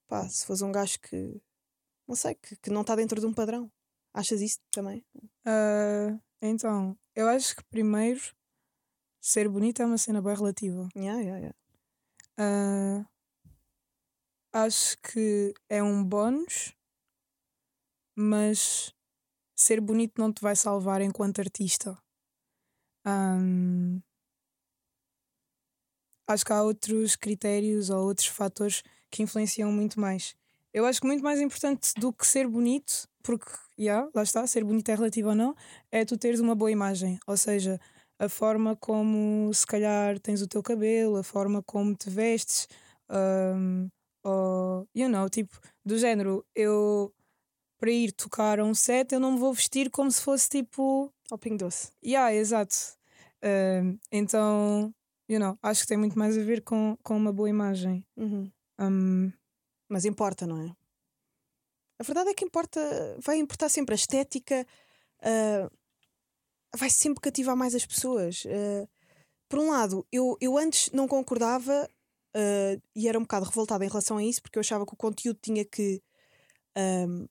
[0.08, 1.42] pá, se fores um gajo que
[2.08, 3.72] não sei, que, que não está dentro de um padrão.
[4.14, 5.04] Achas isso também?
[5.46, 8.22] Ah, então, eu acho que primeiro
[9.22, 10.88] ser bonita é uma cena bem relativa.
[10.96, 11.58] Yeah, yeah, yeah.
[12.38, 13.06] Ah,
[14.54, 16.74] acho que é um bónus,
[18.16, 18.94] mas
[19.56, 21.98] ser bonito não te vai salvar enquanto artista.
[26.28, 30.36] Acho que há outros critérios ou outros fatores que influenciam muito mais.
[30.74, 33.46] Eu acho que muito mais importante do que ser bonito, porque,
[33.80, 35.56] yeah, lá está, ser bonito é relativo ou não,
[35.91, 37.20] é tu teres uma boa imagem.
[37.28, 37.80] Ou seja,
[38.20, 42.68] a forma como se calhar tens o teu cabelo, a forma como te vestes,
[43.10, 43.88] um,
[44.24, 47.13] ou, you know, tipo, do género, eu
[47.80, 51.13] para ir tocar a um set, eu não me vou vestir como se fosse tipo.
[51.32, 51.92] Ao pingo doce.
[52.04, 52.76] Yeah, exato.
[53.44, 54.94] Um, então,
[55.30, 58.06] you know, acho que tem muito mais a ver com, com uma boa imagem.
[58.16, 58.52] Uhum.
[58.80, 59.32] Um,
[59.90, 60.76] Mas importa, não é?
[62.00, 62.80] A verdade é que importa,
[63.24, 64.68] vai importar sempre a estética,
[65.22, 65.70] ah,
[66.76, 68.44] vai sempre cativar mais as pessoas.
[68.48, 68.88] Ah,
[69.50, 71.88] por um lado, eu, eu antes não concordava
[72.36, 74.98] ah, e era um bocado revoltada em relação a isso, porque eu achava que o
[74.98, 76.02] conteúdo tinha que
[76.76, 77.26] ahm,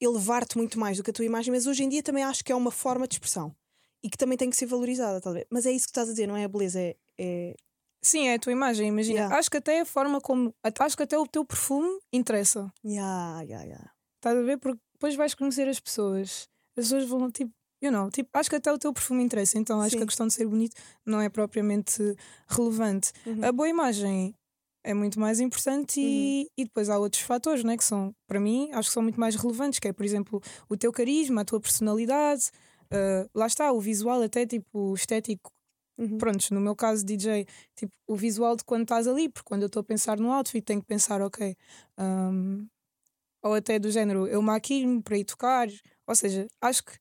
[0.00, 2.52] elevar-te muito mais do que a tua imagem, mas hoje em dia também acho que
[2.52, 3.54] é uma forma de expressão
[4.02, 5.46] e que também tem que ser valorizada, talvez.
[5.50, 6.44] Mas é isso que estás a dizer, não é?
[6.44, 6.96] A beleza é.
[7.18, 7.54] é...
[8.02, 9.20] sim, é a tua imagem, imagina.
[9.20, 9.36] Yeah.
[9.36, 10.54] Acho que até a forma como.
[10.62, 12.72] Acho que até o teu perfume interessa.
[12.84, 13.90] Yeah, yeah, yeah.
[14.16, 14.58] Estás a ver?
[14.58, 16.48] Porque depois vais conhecer as pessoas.
[16.76, 19.58] As pessoas vão, tipo, you know, tipo, acho que até o teu perfume interessa.
[19.58, 20.04] Então acho que Sim.
[20.04, 22.16] a questão de ser bonito não é propriamente
[22.48, 23.12] relevante.
[23.26, 23.44] Uhum.
[23.44, 24.34] A boa imagem
[24.86, 28.70] é muito mais importante e, e depois há outros fatores, né, que são, para mim,
[28.72, 31.60] acho que são muito mais relevantes, que é, por exemplo, o teu carisma, a tua
[31.60, 32.52] personalidade,
[32.90, 35.50] ah, lá está, o visual até tipo estético.
[35.98, 36.18] Uhum.
[36.18, 39.66] Prontos, no meu caso, DJ, tipo, o visual de quando estás ali, porque quando eu
[39.66, 41.56] estou a pensar no outfit, tenho que pensar, ok,
[41.98, 42.66] um,
[43.42, 45.68] ou até do género, eu maquilho-me para ir tocar,
[46.06, 46.92] ou seja, acho que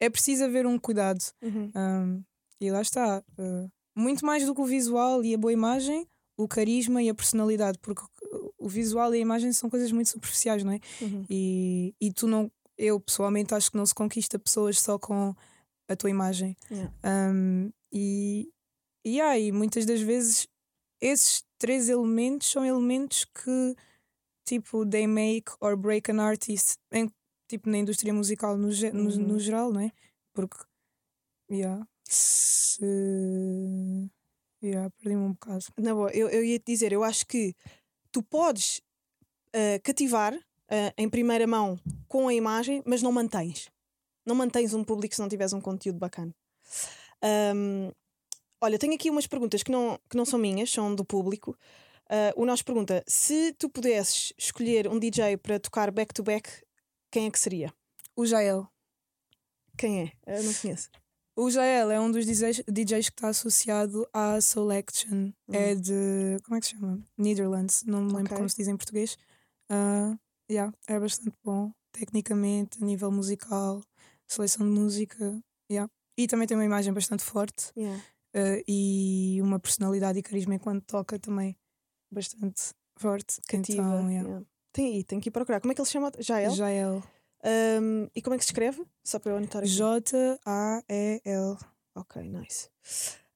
[0.00, 1.20] é preciso haver um cuidado.
[1.42, 1.72] Uhum.
[1.74, 2.22] Um,
[2.60, 3.22] e lá está.
[3.38, 6.06] uh, muito mais do que o visual e a boa imagem,
[6.38, 8.02] o carisma e a personalidade, porque
[8.56, 10.80] o visual e a imagem são coisas muito superficiais, não é?
[11.00, 11.26] Uhum.
[11.28, 15.34] E, e tu não, eu pessoalmente acho que não se conquista pessoas só com
[15.88, 16.56] a tua imagem.
[16.70, 16.94] Yeah.
[17.04, 18.48] Um, e,
[19.04, 20.46] e aí, muitas das vezes,
[21.00, 23.74] esses três elementos são elementos que,
[24.46, 27.10] tipo, they make or break an artist, em,
[27.48, 29.18] tipo, na indústria musical no, no, Uhum.
[29.18, 29.90] no geral, não é?
[30.32, 30.56] Porque,
[31.50, 32.84] yeah, se.
[34.62, 35.64] Yeah, perdi-me um bocado.
[35.76, 37.54] Na boa, eu, eu ia te dizer, eu acho que
[38.10, 38.82] tu podes
[39.54, 40.34] ah, cativar
[40.68, 43.70] ah, em primeira mão com a imagem, mas não mantens.
[44.26, 46.34] Não mantens um público se não tiveres um conteúdo bacana.
[47.22, 47.90] Ahm,
[48.60, 51.56] olha, tenho aqui umas perguntas que não, que não são minhas, são do público.
[52.08, 56.50] Ah, o nosso pergunta: se tu pudesses escolher um DJ para tocar back-to-back,
[57.10, 57.72] quem é que seria?
[58.16, 58.68] O Jael.
[59.76, 60.12] Quem é?
[60.26, 60.90] Eu não conheço.
[61.40, 65.30] O Jael é um dos DJs, DJs que está associado à Selection.
[65.52, 66.36] É de.
[66.42, 67.00] Como é que se chama?
[67.16, 67.84] Netherlands.
[67.86, 68.36] Não me lembro Ok.
[68.38, 69.16] como se diz em português.
[69.70, 70.18] Ah,
[70.50, 71.70] yeah, é bastante bom.
[71.92, 73.80] Tecnicamente, a nível musical,
[74.26, 75.40] seleção de música.
[75.70, 75.88] Yeah.
[76.18, 77.70] E também tem uma imagem bastante forte.
[77.76, 78.02] Yeah.
[78.34, 81.56] eh, e uma personalidade e carisma enquanto toca também
[82.10, 83.40] bastante forte.
[83.46, 83.80] Cativa.
[83.80, 84.28] Então, yeah.
[84.28, 84.46] yeah.
[84.72, 85.60] Tem aí, tem que ir procurar.
[85.60, 86.10] Como é que ele se chama?
[86.18, 86.50] Jael?
[86.50, 87.02] Jael.
[87.44, 88.84] Um, e como é que se escreve?
[89.04, 89.70] Só para eu anotar aqui.
[89.70, 91.56] J-A-E-L.
[91.94, 92.68] Ok, nice.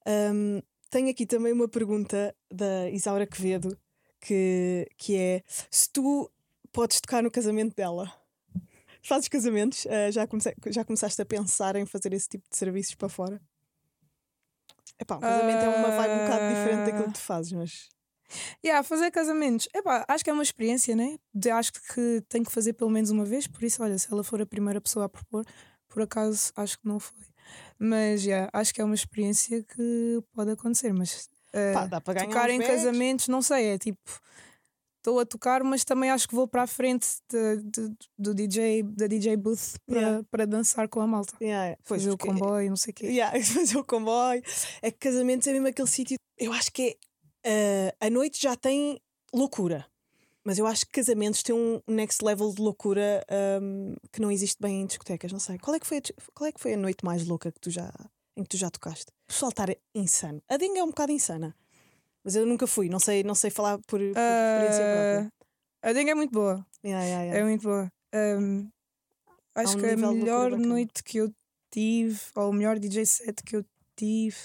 [0.05, 3.77] Um, tenho aqui também uma pergunta da Isaura Quevedo
[4.19, 6.31] que, que é se tu
[6.71, 8.11] podes tocar no casamento dela.
[9.01, 9.85] Fazes casamentos?
[9.85, 10.27] Uh, já,
[10.67, 13.41] já começaste a pensar em fazer esse tipo de serviços para fora?
[14.99, 17.89] Epá, um casamento é uma vibe um bocado diferente daquilo que tu fazes, mas.
[18.65, 19.67] Yeah, fazer casamentos.
[19.73, 21.17] Epá, acho que é uma experiência, né?
[21.33, 24.23] De, acho que tenho que fazer pelo menos uma vez, por isso, olha, se ela
[24.23, 25.45] for a primeira pessoa a propor,
[25.89, 27.25] por acaso acho que não foi.
[27.77, 30.93] Mas yeah, acho que é uma experiência que pode acontecer.
[30.93, 32.73] Mas uh, Pá, dá para ganhar tocar em bags.
[32.75, 33.99] casamentos, não sei, é tipo.
[34.99, 38.83] Estou a tocar, mas também acho que vou para a frente de, de- do DJ,
[38.83, 40.23] da DJ booth para, Yeah.
[40.31, 41.35] para dançar com a malta.
[41.41, 43.07] Yeah, Fazer o comboio, não sei o quê.
[43.07, 44.41] Yeah, fazer o comboio.
[44.81, 46.15] É que casamentos é mesmo aquele sítio.
[46.37, 46.97] Eu acho que
[47.45, 48.99] ah, a noite já tem
[49.33, 49.85] loucura.
[50.45, 54.57] Mas eu acho que casamentos têm um next level de loucura ahm, que não existe
[54.61, 55.31] bem em discotecas.
[55.31, 55.57] Não sei.
[55.57, 56.01] Qual é que foi a,
[56.33, 57.93] qual é que foi a noite mais louca que tu já,
[58.35, 59.05] em que tu já tocaste?
[59.23, 60.43] O pessoal estar insano.
[60.49, 61.55] A Dinga é um bocado insana.
[62.23, 62.89] Mas eu nunca fui.
[62.89, 65.33] Não sei, não sei falar por, por experiência própria.
[65.81, 66.65] Ah, a dengue é muito boa.
[66.83, 67.39] Yeah, yeah, yeah.
[67.39, 67.91] É muito boa.
[68.13, 68.69] Um,
[69.55, 71.33] acho um que a melhor noite que eu
[71.69, 74.37] tive, ou o melhor DJ set que eu tive.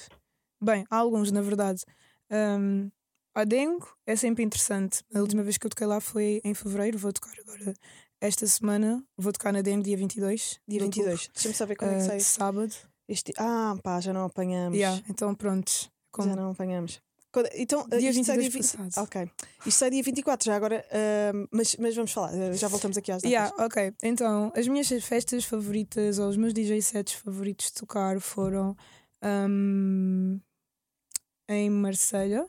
[0.60, 1.82] Bem, há alguns, na verdade.
[2.30, 2.90] Um,
[3.34, 5.04] a Dengo é sempre interessante.
[5.14, 6.98] A última vez que eu toquei lá foi em fevereiro.
[6.98, 7.74] Vou tocar agora
[8.20, 9.04] esta semana.
[9.16, 10.58] Vou tocar na Dengo dia 22.
[10.66, 11.08] Dia de 22.
[11.12, 12.20] outubro, Deixa-me saber como é que ah, sai.
[12.20, 12.74] sábado.
[13.08, 13.32] Este...
[13.38, 14.76] Ah, pá, já não apanhamos.
[14.76, 15.72] Yeah, então pronto.
[16.10, 17.00] Como Já não apanhamos.
[17.30, 19.04] Quando- Então, uh, dia isto sai 22 dia 20 passado.
[19.04, 19.30] Ok.
[19.66, 20.84] Isto sai dia 24, já agora.
[20.90, 23.30] ahm, mas, mas vamos falar, uh, já voltamos aqui às datas.
[23.30, 23.92] Yeah, ok.
[24.02, 28.74] Então, as minhas festas favoritas ou os meus DJ sets favoritos de tocar foram
[29.22, 30.40] um,
[31.48, 32.46] em Marselha,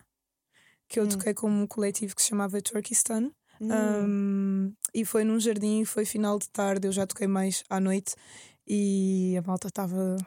[0.89, 1.07] que eu Hum.
[1.07, 3.31] toquei com um coletivo que se chamava Turkistan.
[3.59, 7.79] Hum, Um, e foi num jardim, foi final de tarde, eu já toquei mais à
[7.79, 8.15] noite
[8.67, 10.17] e a malta estava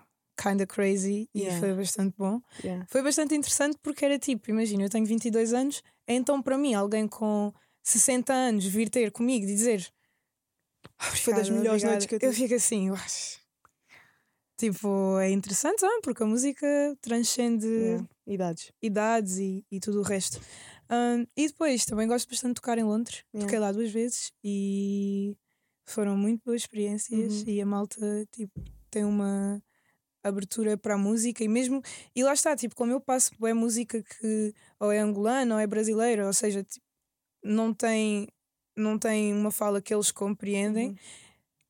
[0.40, 1.52] kinda crazy e Yeah.
[1.52, 2.40] foi bastante bom.
[2.62, 2.84] yeah.
[2.88, 7.08] Foi bastante interessante porque era tipo, imagina, eu tenho 22 anos, então para mim, alguém
[7.08, 9.92] com 60 anos vir ter comigo e dizer
[11.22, 12.38] Foi das "Obrigada, melhores obrigada", noites que eu eu tive.
[12.38, 13.40] fico assim, eu acho.
[14.56, 16.66] Tipo, é interessante, ah, porque a música
[17.00, 18.72] transcende Yeah, Idades.
[18.82, 20.40] idades e, e tudo o resto.
[20.88, 23.40] Ahm, e depois também gosto bastante de tocar em Londres, Yeah.
[23.46, 25.36] toquei lá duas vezes e
[25.86, 27.44] foram muito boas experiências Uhum.
[27.46, 28.52] e a malta tipo,
[28.90, 29.62] tem uma
[30.22, 31.82] abertura para a música e mesmo
[32.14, 35.66] e lá está, tipo, como eu passo é música que ou é angolana ou é
[35.66, 36.84] brasileira, ou seja, tipo,
[37.44, 38.28] não tem
[38.76, 40.98] não tem uma fala que eles compreendem, Uhum.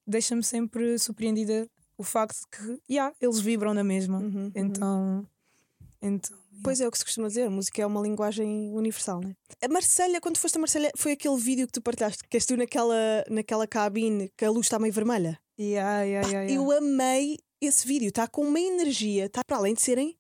[0.06, 4.18] deixa-me sempre surpreendida o facto de que yeah, eles vibram na mesma.
[4.20, 4.54] Uhum, uhum.
[4.56, 5.28] Então,
[6.02, 9.35] então Pois é o que se costuma dizer, a música é uma linguagem universal, né?
[9.62, 12.57] A Marselha, quando foste a Marselha, foi aquele vídeo que tu partilhaste, que és tu
[12.57, 15.38] naquela, naquela cabine que a luz está meio vermelha.
[15.59, 16.53] Yeah, yeah, Pá, yeah.
[16.53, 20.16] Eu amei esse vídeo, está com uma energia, está para além de serem.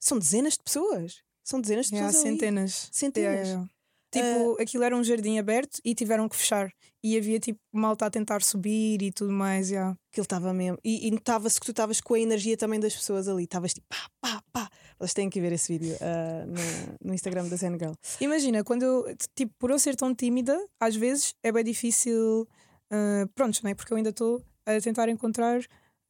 [0.00, 1.22] São dezenas de pessoas.
[1.44, 2.14] São dezenas de pessoas.
[2.14, 2.22] ali.
[2.22, 2.88] centenas.
[2.92, 3.48] Centenas.
[3.48, 3.70] Yeah, yeah.
[4.10, 6.72] Tipo, aquilo era um jardim aberto e tiveram que fechar.
[7.02, 9.70] E havia tipo malta a tentar subir e tudo mais.
[9.70, 9.96] Yeah.
[10.10, 10.78] Aquilo estava mesmo.
[10.82, 13.44] E, e notava-se que tu estavas com a energia também das pessoas ali.
[13.44, 14.70] Estavas tipo pá, pá, pá.
[14.98, 17.92] Elas têm que ver esse vídeo ah, no, no Instagram da Zen Girl.
[18.20, 22.48] Imagina, quando eu, tipo, por eu ser tão tímida, às vezes é bem difícil.
[22.90, 23.74] ah, pronto, não é?
[23.74, 25.60] Porque eu ainda estou a tentar encontrar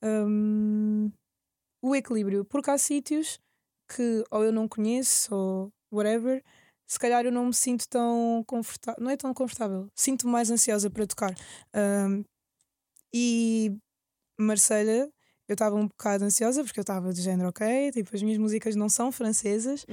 [0.02, 1.10] hum,
[1.82, 2.44] o equilíbrio.
[2.44, 3.38] Porque há sítios
[3.88, 6.42] que ou eu não conheço ou whatever,
[6.88, 9.02] se calhar eu não me sinto tão confortável.
[9.02, 9.88] Não é tão confortável.
[9.94, 11.34] Sinto-me mais ansiosa para tocar.
[11.74, 12.24] Hum,
[13.12, 13.76] e
[14.38, 15.10] Marselha,
[15.48, 18.74] eu estava um bocado ansiosa porque eu estava de género, ok, tipo, as minhas músicas
[18.74, 19.84] não são francesas,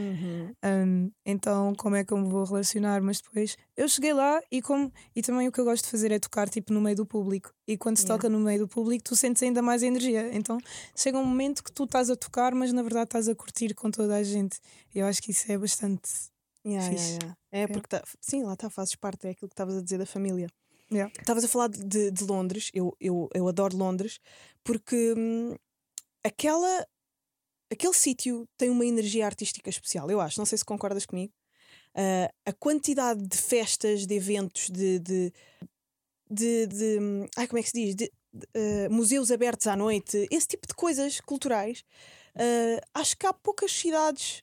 [0.63, 3.01] um, então como é que eu me vou relacionar?
[3.01, 6.11] Mas depois eu cheguei lá e como e também o que eu gosto de fazer
[6.11, 7.51] é tocar tipo no meio do público.
[7.67, 8.21] E quando se Yeah.
[8.21, 10.29] toca no meio do público, tu sentes ainda mais energia.
[10.35, 10.57] Então
[10.95, 13.89] chega um momento que tu estás a tocar, mas na verdade estás a curtir com
[13.89, 14.59] toda a gente.
[14.93, 16.09] E eu acho que isso é bastante.
[16.65, 17.03] Yeah, Fixe.
[17.13, 17.37] yeah, yeah.
[17.51, 20.05] É porque tá- sim, lá está, fazes parte, é aquilo que estavas a dizer da
[20.05, 20.47] família.
[20.91, 21.11] Yeah.
[21.19, 24.19] Estavas a falar de- de Londres, eu, eu, eu adoro Londres,
[24.63, 25.55] porque hum,
[26.23, 26.87] aquela,
[27.71, 31.33] aquele sítio tem uma energia artística especial, eu acho, não sei se concordas comigo.
[31.95, 34.99] Ah, a quantidade de festas, de eventos, de.
[34.99, 35.33] de,
[36.29, 37.95] de, de- hum, ai, como é que se diz?
[37.95, 38.11] De,
[38.55, 41.83] ah, museus abertos à noite, esse tipo de coisas culturais.
[42.35, 44.41] ah, acho que há poucas cidades.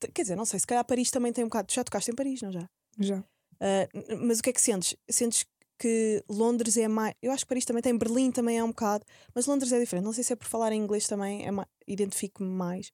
[0.00, 1.72] que quer dizer, não sei, se calhar Paris também tem um bocado.
[1.72, 2.68] Já tocaste em Paris, não já?
[2.98, 3.24] Já.
[3.94, 4.96] N- mas o que é que sentes?
[5.10, 5.44] Sentes
[5.78, 7.14] que Londres é mais.
[7.22, 10.04] Eu acho que Paris também tem, Berlim também é um bocado, mas Londres é diferente.
[10.04, 11.66] Não sei se é por falar em inglês também, é ma...
[11.86, 12.92] identifico-me mais.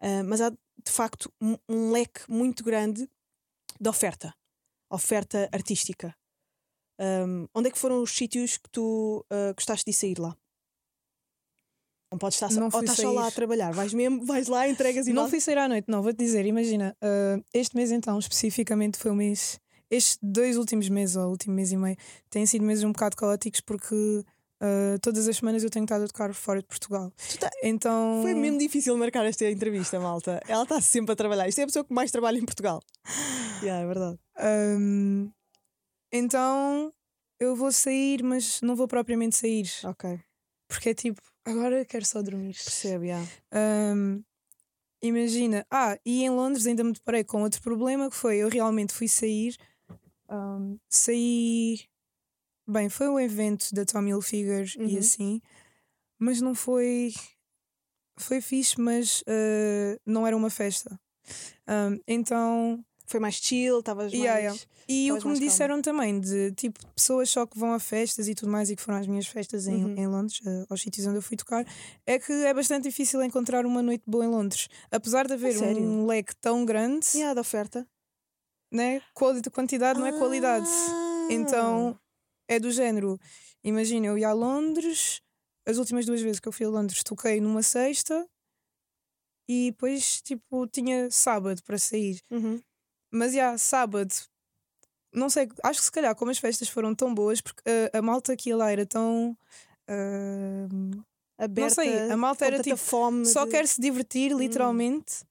[0.00, 3.08] Ah, mas há de facto um, um leque muito grande
[3.80, 4.34] de oferta,
[4.90, 6.14] oferta artística.
[6.98, 10.36] Um, onde é que foram os sítios que tu ah, gostaste de sair lá?
[12.10, 13.34] Não podes estar só, Não ou fui estás só lá a sair.
[13.34, 16.46] trabalhar, vais mesmo, vais lá, entregas e não fui sair à noite, não, vou-te dizer,
[16.46, 21.54] imagina, ah, este mês então, especificamente foi o mês, estes dois últimos meses, ou último
[21.54, 21.96] mês e meio,
[22.30, 23.94] têm sido meses um bocado caóticos porque
[24.60, 27.12] ah, todas as semanas eu tenho estado a tocar fora de Portugal.
[27.30, 28.20] Tu tá- Então.
[28.22, 30.40] Foi mesmo difícil marcar esta entrevista, malta.
[30.48, 31.46] Ela está sempre a trabalhar.
[31.48, 32.82] Isto é a pessoa que mais trabalha em Portugal.
[33.62, 34.18] Yeah, é verdade.
[34.38, 35.30] Ahm,
[36.12, 36.92] então
[37.40, 39.66] eu vou sair, mas não vou propriamente sair.
[39.84, 40.18] Ok,
[40.68, 42.52] Porque é tipo, agora quero só dormir.
[42.54, 43.26] percebe, yeah.
[43.52, 44.20] Ahm,
[45.02, 48.92] imagina, ah, e em Londres ainda me deparei com outro problema que foi eu realmente
[48.92, 49.56] fui sair,
[50.28, 51.80] ahm, saí.
[52.68, 54.98] Bem, foi um evento da Tommy Hilfiger e Uhum.
[54.98, 55.40] assim,
[56.18, 57.12] mas não foi.
[58.18, 60.98] Foi fixe, mas ah, não era uma festa.
[61.66, 64.42] Ahm, então Foi mais chill, estavas Yeah, mais.
[64.44, 64.60] yeah.
[64.88, 65.50] E o que me mais calma.
[65.50, 68.82] disseram também de tipo pessoas só que vão a festas e tudo mais e que
[68.82, 69.94] foram às minhas festas em, Uhum.
[69.96, 71.64] em Londres, eh, aos sítios onde eu fui tocar,
[72.06, 74.68] é que é bastante difícil encontrar uma noite boa em Londres.
[74.90, 77.86] Apesar de haver um leque tão grande, Yeah, da oferta.
[78.76, 79.02] Né?
[79.14, 80.66] quali- quantidade não é qualidade.
[80.68, 81.28] Ah.
[81.30, 81.98] Então
[82.48, 83.18] é do género.
[83.64, 85.20] Imagina, eu ia a Londres,
[85.66, 88.26] as últimas duas vezes que eu fui a Londres toquei numa sexta
[89.48, 92.20] e depois tipo tinha sábado para sair.
[92.30, 92.60] Uhum.
[93.12, 94.12] Mas já, sábado,
[95.12, 98.02] não sei, acho que se calhar como as festas foram tão boas, porque uh, a
[98.02, 99.36] malta ia lá era tão.
[99.88, 101.04] uh,
[101.38, 103.26] Aberta, sei, a malta era tipo, fome.
[103.26, 105.24] só de- quer se divertir, literalmente.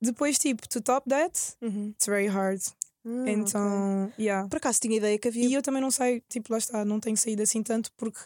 [0.00, 1.88] Depois, tipo, to top that, Uhum.
[1.90, 2.60] it's very hard.
[3.04, 3.32] Ok.
[3.32, 4.48] então, yeah.
[4.48, 5.46] Por acaso tinha ideia que havia.
[5.46, 8.18] E eu também não saio, tipo, lá está, não tenho saído assim tanto porque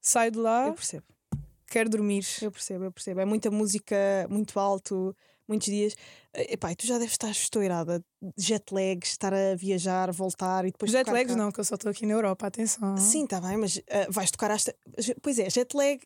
[0.00, 1.04] saio de lá, Eu percebo,
[1.68, 2.24] quero dormir.
[2.40, 3.20] eu percebo, eu percebo.
[3.20, 3.96] É muita música,
[4.30, 5.14] muito alto,
[5.48, 5.94] muitos dias.
[6.32, 8.02] Eh, Epá, tu já deves estar estourada.
[8.38, 10.90] Jet lags, estar a viajar, voltar e depois.
[10.90, 11.38] Jet lags cá.
[11.42, 12.96] não, que eu só estou aqui na Europa, atenção.
[12.96, 14.64] Sim, está bem, mas ah, vais tocar às.
[15.20, 16.00] Pois é, jet lag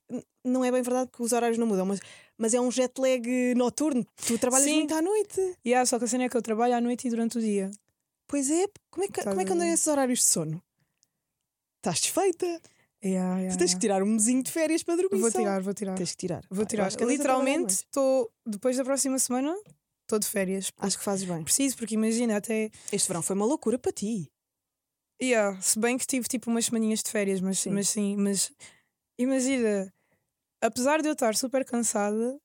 [0.45, 2.01] não é bem verdade que os horários não mudam, mas,
[2.41, 4.07] mas é um jet lag noturno.
[4.27, 4.79] Tu trabalhas Sim.
[4.79, 5.59] muito à noite.
[5.65, 7.71] Yeah, só que a cena é que eu trabalho à noite e durante o dia.
[8.27, 10.63] Pois é, como é que, Estás como é que andam esses horários de sono?
[11.77, 12.47] Estás desfeita.
[13.05, 13.75] Yeah, yeah, tu tens yeah.
[13.75, 15.21] que tirar um mesinho de férias para dormir.
[15.21, 15.39] Vou só.
[15.39, 15.95] tirar, vou tirar.
[15.97, 16.45] Tens que tirar.
[16.51, 16.91] Vou tirar.
[17.01, 18.31] Literalmente, estou.
[18.47, 19.55] Depois da próxima semana,
[20.03, 20.73] estou de férias.
[20.79, 21.45] Acho que fazes bem.
[21.45, 22.71] Preciso, porque imagina, até.
[22.91, 24.31] Este verão foi uma loucura para ti.
[25.23, 28.51] Yeah, se bem que tive tipo umas semaninhas de férias, mas sim, mas, sim, mas
[29.19, 29.93] imagina,
[30.61, 32.39] apesar de eu estar super cansada,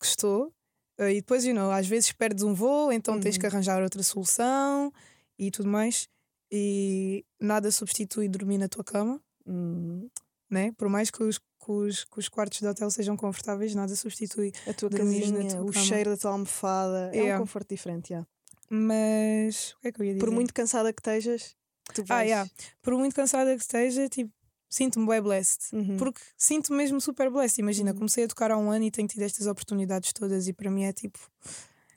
[0.00, 0.52] que estou,
[0.98, 3.52] eh, e depois, you know, às vezes perdes um voo, então tens que Uhum.
[3.52, 4.92] arranjar outra solução
[5.38, 6.08] e tudo mais,
[6.50, 10.08] e nada substitui dormir na tua cama, Hum,
[10.50, 10.72] né?
[10.76, 14.52] Por mais que os, que os, que os quartos de hotel sejam confortáveis, nada substitui.
[14.66, 15.84] a tua casinha, tua o cama.
[15.84, 17.10] cheiro da tua almofada.
[17.12, 17.38] É um Yeah.
[17.38, 18.26] conforto diferente, já.
[18.68, 20.24] Mas o que é que eu ia dizer?
[20.24, 21.56] Por muito cansada que estejas,
[21.94, 22.28] tu Ah, vais.
[22.30, 22.50] yeah.
[22.82, 24.30] Por muito cansada que esteja, tipo,
[24.70, 25.74] sinto-me bem blessed.
[25.74, 25.96] Uhum.
[25.98, 27.60] Porque sinto-me mesmo super blessed.
[27.60, 27.96] Imagina, Uhum.
[27.98, 30.84] comecei a tocar há um ano e tenho tido estas oportunidades todas, e para mim
[30.84, 31.18] é tipo,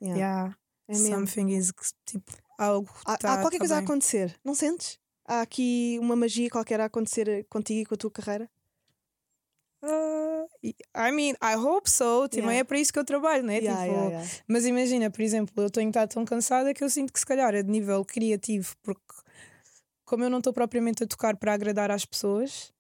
[0.01, 0.17] Yeah.
[0.19, 0.57] yeah,
[0.89, 1.07] É mesmo.
[1.15, 1.71] something is
[2.05, 2.89] tipo algo.
[3.05, 3.85] Há, tá- há qualquer tá coisa a bem.
[3.85, 4.99] acontecer, não sentes?
[5.25, 8.49] Há aqui uma magia qualquer a acontecer eh, contigo e com a tua carreira?
[10.63, 12.27] E- I mean, I hope so.
[12.29, 12.59] Também Yeah.
[12.59, 13.57] é para isso que eu trabalho, né?
[13.59, 14.27] Yeah, tipo, yeah.
[14.47, 17.53] Mas imagina, por exemplo, eu tenho estado tão cansada que eu sinto que se calhar
[17.53, 19.01] é de nível criativo, porque
[20.05, 22.71] como eu não estou propriamente a tocar para agradar às pessoas,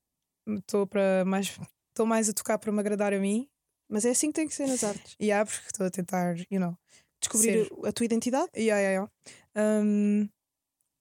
[0.47, 1.57] estou para mais
[1.89, 3.47] estou mais a tocar para me agradar a mim.
[3.89, 5.15] Mas é assim que tem que ser nas artes.
[5.19, 6.75] E yeah, porque estou a tentar, you know,
[7.21, 7.87] Descobrir Ser.
[7.87, 8.49] a tua identidade?
[8.57, 9.09] Yeah, yeah,
[9.55, 9.81] yeah.
[9.85, 10.27] Um,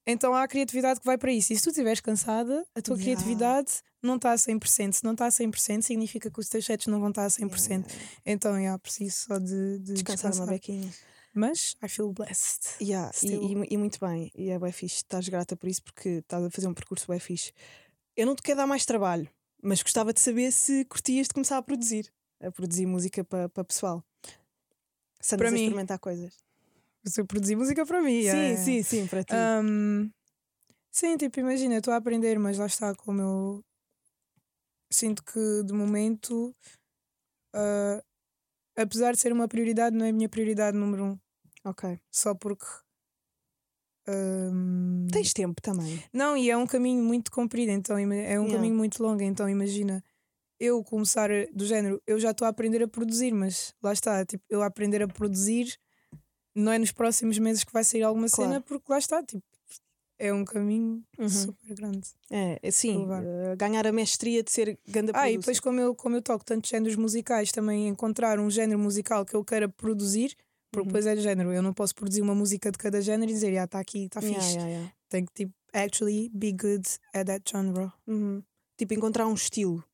[0.06, 1.52] então há a criatividade que vai para isso.
[1.52, 3.04] E se tu estiveres cansada, a tua Yeah.
[3.04, 4.92] criatividade não está a 100%.
[4.92, 7.86] Se não está a 100%, significa que os teus sets não vão estar a 100%.
[8.26, 10.44] Então, yeah, preciso só de, de Descansar descansar.
[10.46, 10.92] uma bequinha.
[11.34, 12.82] Mas I feel blessed.
[12.82, 16.08] Yeah, e, e- e muito bem, e é bem fixe, estás grata por isso porque
[16.18, 17.52] estás a fazer um percurso bem fixe.
[18.16, 19.28] Eu não te quero dar mais trabalho,
[19.62, 23.64] mas gostava de saber se curtias de começar a produzir, a produzir música para para
[23.64, 24.04] pessoal.
[25.20, 25.60] Se Para mim.
[25.60, 26.36] experimentar coisas.
[27.16, 28.20] Eu produzi música para mim.
[28.20, 28.56] sim, yeah.
[28.62, 29.34] sim, sim, para ti.
[29.34, 30.10] Um,
[30.90, 33.64] sim, tipo, imagina, estou a aprender, mas lá está, como eu
[34.90, 36.54] sinto que de momento,
[37.54, 38.02] ah,
[38.76, 41.18] apesar de ser uma prioridade, não é a minha prioridade número um.
[41.64, 41.98] Ok.
[42.10, 42.66] Só porque.
[44.06, 46.02] ahm, Tens tempo também.
[46.12, 48.52] Não, e é um caminho muito comprido, então é um Yeah.
[48.52, 49.22] caminho muito longo.
[49.22, 50.02] Então imagina,
[50.58, 54.44] eu começar do género, eu já estou a aprender a produzir, mas lá está, tipo,
[54.48, 55.76] eu a aprender a produzir
[56.54, 58.50] não é nos próximos meses que vai sair alguma Claro.
[58.50, 59.42] cena, porque lá está, tipo,
[60.18, 61.28] é um caminho Uhum.
[61.28, 62.08] super grande.
[62.30, 66.16] É, sim, eh, ganhar a mestria de ser ganda Ah, e depois, como eu, como
[66.16, 70.36] eu toco tantos géneros musicais, também encontrar um género musical que eu queira produzir,
[70.72, 70.86] porque Uhum.
[70.86, 71.52] depois é de género.
[71.52, 74.20] Eu não posso produzir uma música de cada género e dizer, ah, está aqui, está
[74.20, 74.54] fixe.
[74.56, 74.92] yeah, yeah.
[75.08, 77.92] Tem que, tipo, actually be good at that genre.
[78.06, 78.42] Uhum.
[78.78, 79.84] Tipo, encontrar um estilo.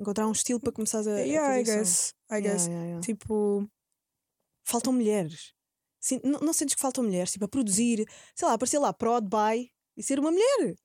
[0.00, 1.78] Encontrar um estilo para começares a, a yeah, I fazer som.
[1.84, 2.14] guess.
[2.32, 3.06] I guess.
[3.06, 3.68] Tipo,
[4.64, 5.52] Faltam mulheres.
[6.00, 7.32] Sim, não, não sentes que faltam mulheres?
[7.32, 8.04] Tipo, a produzir,
[8.34, 10.76] sei lá, aparecer lá, prod by e ser uma mulher.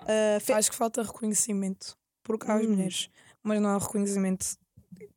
[0.00, 2.70] Ah, fe- acho que falta reconhecimento por cá as Hum.
[2.70, 3.08] mulheres,
[3.42, 4.46] mas não há o reconhecimento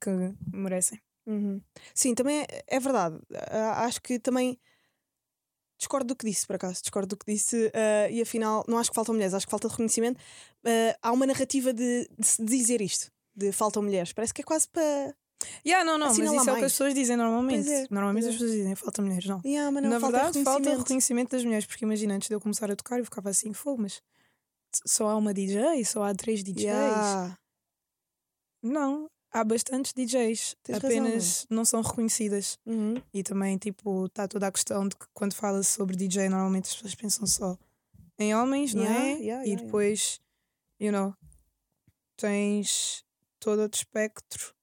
[0.02, 0.10] que
[0.54, 1.00] merecem.
[1.28, 1.62] Uhum.
[1.94, 3.20] Sim, também é, é verdade.
[3.52, 4.58] Ah, acho que também
[5.78, 8.90] discordo do que disse, por acaso, discordo do que disse, ah, e afinal, não acho
[8.90, 10.20] que faltam mulheres, acho que falta reconhecimento.
[10.66, 14.14] Ah, há uma narrativa de, de se dizer isto, de faltam mulheres.
[14.14, 15.14] Parece que é quase para.
[15.64, 17.70] Yeah, não, não, mas isso é o que as pessoas dizem normalmente.
[17.70, 19.40] É, normalmente pois as pessoas dizem falta mulheres, não.
[19.46, 20.80] Yeah, não, Na falta verdade, falta reconhecimento.
[20.80, 23.84] reconhecimento das mulheres, porque imagina, antes de eu começar a tocar, eu ficava assim, fogo,
[23.84, 24.02] mas
[24.86, 26.64] só há uma DJ, só há três DJs.
[26.64, 27.38] Yeah.
[28.64, 32.58] Não, há bastantes DJs, Tens razão, apenas não são reconhecidas.
[32.66, 32.96] Uhum.
[33.14, 36.74] E também, tipo, está toda a questão de que quando fala-se sobre DJ, normalmente as
[36.76, 37.58] pessoas pensam só
[38.20, 39.08] em homens, não Yeah, é?
[39.08, 39.64] yeah, e yeah, yeah.
[39.64, 40.20] depois,
[40.80, 41.14] you know,
[42.16, 43.04] tens
[43.40, 44.54] todo outro espectro.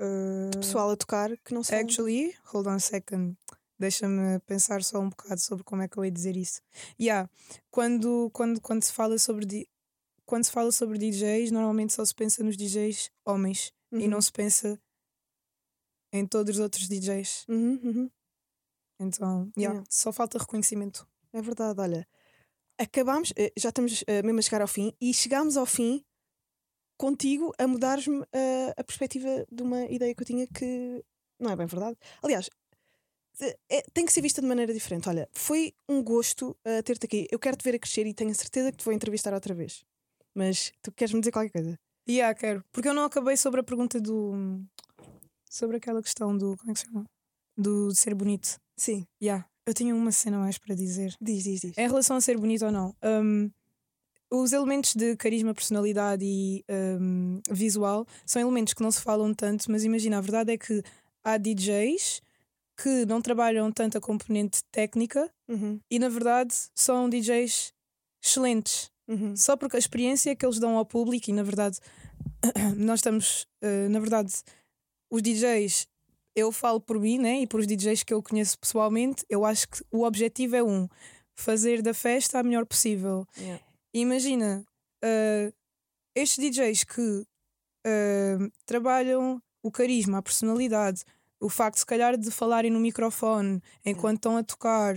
[0.00, 1.78] uh, Pessoal a tocar que não são.
[1.78, 3.36] Actually, hold on a second.
[3.78, 6.60] Deixa-me pensar só um bocado sobre como é que eu ia dizer isso.
[7.00, 7.30] Yeah,
[7.70, 9.46] quando, quando, quando se fala sobre
[10.28, 14.08] quando se fala sobre DJs, normalmente só se pensa nos DJs homens e Uhum.
[14.10, 14.78] não se pensa
[16.12, 17.46] em todos os outros DJs.
[17.48, 18.10] Uhum, uhum.
[19.00, 19.84] Então, yeah, Yeah.
[19.90, 21.08] só falta reconhecimento.
[21.32, 22.06] É verdade, olha.
[22.78, 26.04] Acabámos, eh, já estamos eh, mesmo a chegar ao fim e chegámos ao fim
[26.98, 31.02] contigo a mudares-me eh, a perspectiva de uma ideia que eu tinha que
[31.40, 31.96] não é bem verdade.
[32.22, 32.50] Aliás,
[33.70, 35.08] é- tem que ser vista de maneira diferente.
[35.08, 37.26] Olha, foi um gosto eh, ter-te aqui.
[37.30, 39.54] Eu quero te ver a crescer e tenho a certeza que te vou entrevistar outra
[39.54, 39.84] vez.
[40.38, 41.76] Mas tu queres-me dizer qualquer coisa?
[42.08, 42.64] Yeah, quero.
[42.70, 44.62] Porque eu não acabei sobre a pergunta do.
[45.50, 46.56] Sobre aquela questão do.
[46.56, 47.04] Como é que se chama?
[47.56, 48.56] Do ser bonito.
[48.76, 49.44] Sim, Yeah.
[49.66, 51.14] Eu tinha uma cena mais para dizer.
[51.20, 51.76] diz, diz, diz.
[51.76, 53.50] Em relação a ser bonito ou não, hum,
[54.30, 56.64] os elementos de carisma, personalidade e
[56.98, 60.82] hum, visual são elementos que não se falam tanto, mas imagina, a verdade é que
[61.22, 62.22] há DJs
[62.80, 67.74] que não trabalham tanto a componente técnica Uhum, e, na verdade, são DJs
[68.22, 68.90] excelentes.
[69.08, 69.36] Uhum.
[69.36, 71.78] Só porque a experiência que eles dão ao público, e na verdade,
[72.76, 74.32] nós estamos, eh, na verdade,
[75.10, 75.88] os DJs,
[76.36, 77.40] eu falo por mim, né?
[77.40, 80.88] E por os DJs que eu conheço pessoalmente, eu acho que o objetivo é um:
[81.34, 83.26] fazer da festa a melhor possível.
[83.36, 83.64] Yeah.
[83.94, 84.64] Imagina,
[85.02, 85.52] eh,
[86.14, 87.24] estes DJs que
[87.86, 91.02] eh, trabalham o carisma, a personalidade,
[91.40, 94.96] o facto, se calhar, de falarem no microfone enquanto estão a tocar,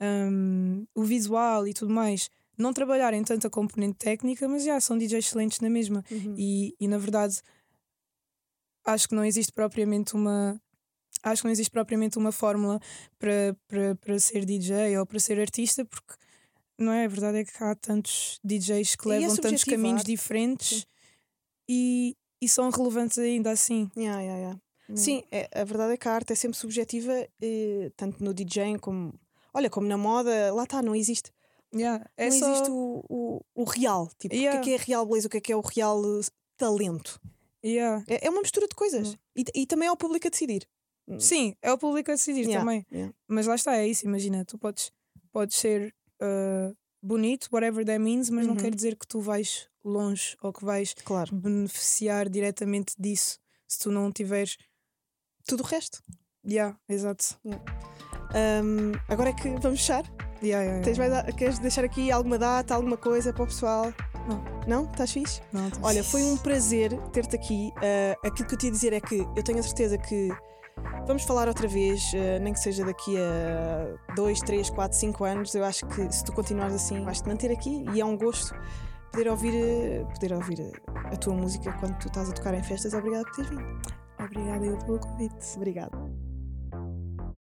[0.00, 2.30] hum, o visual e tudo mais,
[2.60, 6.04] não trabalharem tanto a componente técnica, mas já são DJs excelentes na mesma.
[6.10, 6.34] Uhum.
[6.36, 7.40] E, e na verdade,
[8.84, 10.60] acho que não existe propriamente uma.
[11.22, 12.80] Acho que não existe propriamente uma fórmula
[13.18, 16.14] para, para, para ser DJ ou para ser artista, porque
[16.78, 17.04] não é?
[17.04, 20.04] A verdade é que há tantos DJs que E é levam tantos subjetivo, a caminhos
[20.04, 20.86] diferentes
[21.68, 23.90] e, e são relevantes ainda assim.
[23.96, 24.60] Yeah, yeah, yeah.
[24.96, 28.78] Sim, é- a verdade é que a arte é sempre subjetiva, eh, tanto no DJing
[28.78, 29.14] como.
[29.52, 31.30] Olha, como na moda, lá está, não existe.
[31.74, 34.08] Yeah, é não só- existe o, o, o real.
[34.18, 34.60] Tipo, Yeah.
[34.60, 36.20] o que é que é real beleza, o que é que é o real eh,
[36.56, 37.20] talento.
[37.64, 38.04] Yeah.
[38.08, 39.16] É, é uma mistura de coisas.
[39.36, 40.66] E, e também é o público a decidir.
[41.18, 42.86] Sim, é o público a decidir também.
[43.26, 44.04] Mas lá está, é isso.
[44.06, 44.92] Imagina, tu podes,
[45.32, 45.92] podes ser
[46.22, 48.60] uh, bonito, whatever that means, mas não Uhum.
[48.60, 51.34] quer dizer que tu vais longe ou que vais Claro.
[51.34, 54.56] beneficiar diretamente disso se tu não tiveres.
[55.46, 56.00] Tudo o resto.
[56.46, 57.36] Yeah, exato.
[58.32, 60.04] Ahm, agora é que vamos fechar.
[60.42, 60.82] Yeah, yeah.
[60.84, 63.92] Tens mais a- queres deixar aqui alguma data, alguma coisa para o pessoal?
[64.26, 64.44] Não.
[64.66, 64.90] Não?
[64.90, 65.40] Estás fixe?
[65.52, 67.72] Não, tá- Olha, foi um prazer ter-te aqui.
[67.76, 70.28] Ah, aquilo que eu te ia dizer é que eu tenho a certeza que
[71.06, 75.54] vamos falar outra vez, ah, nem que seja daqui a 2, 3, 4, 5 anos.
[75.54, 78.54] Eu acho que se tu continuares assim, vais-te manter aqui e é um gosto
[79.12, 82.62] poder ouvir, ah, poder ouvir ah, a tua música quando tu estás a tocar em
[82.62, 82.94] festas.
[82.94, 83.80] Obrigada por teres vindo.
[84.18, 85.56] Obrigada eu pelo convite.
[85.56, 85.98] Obrigada.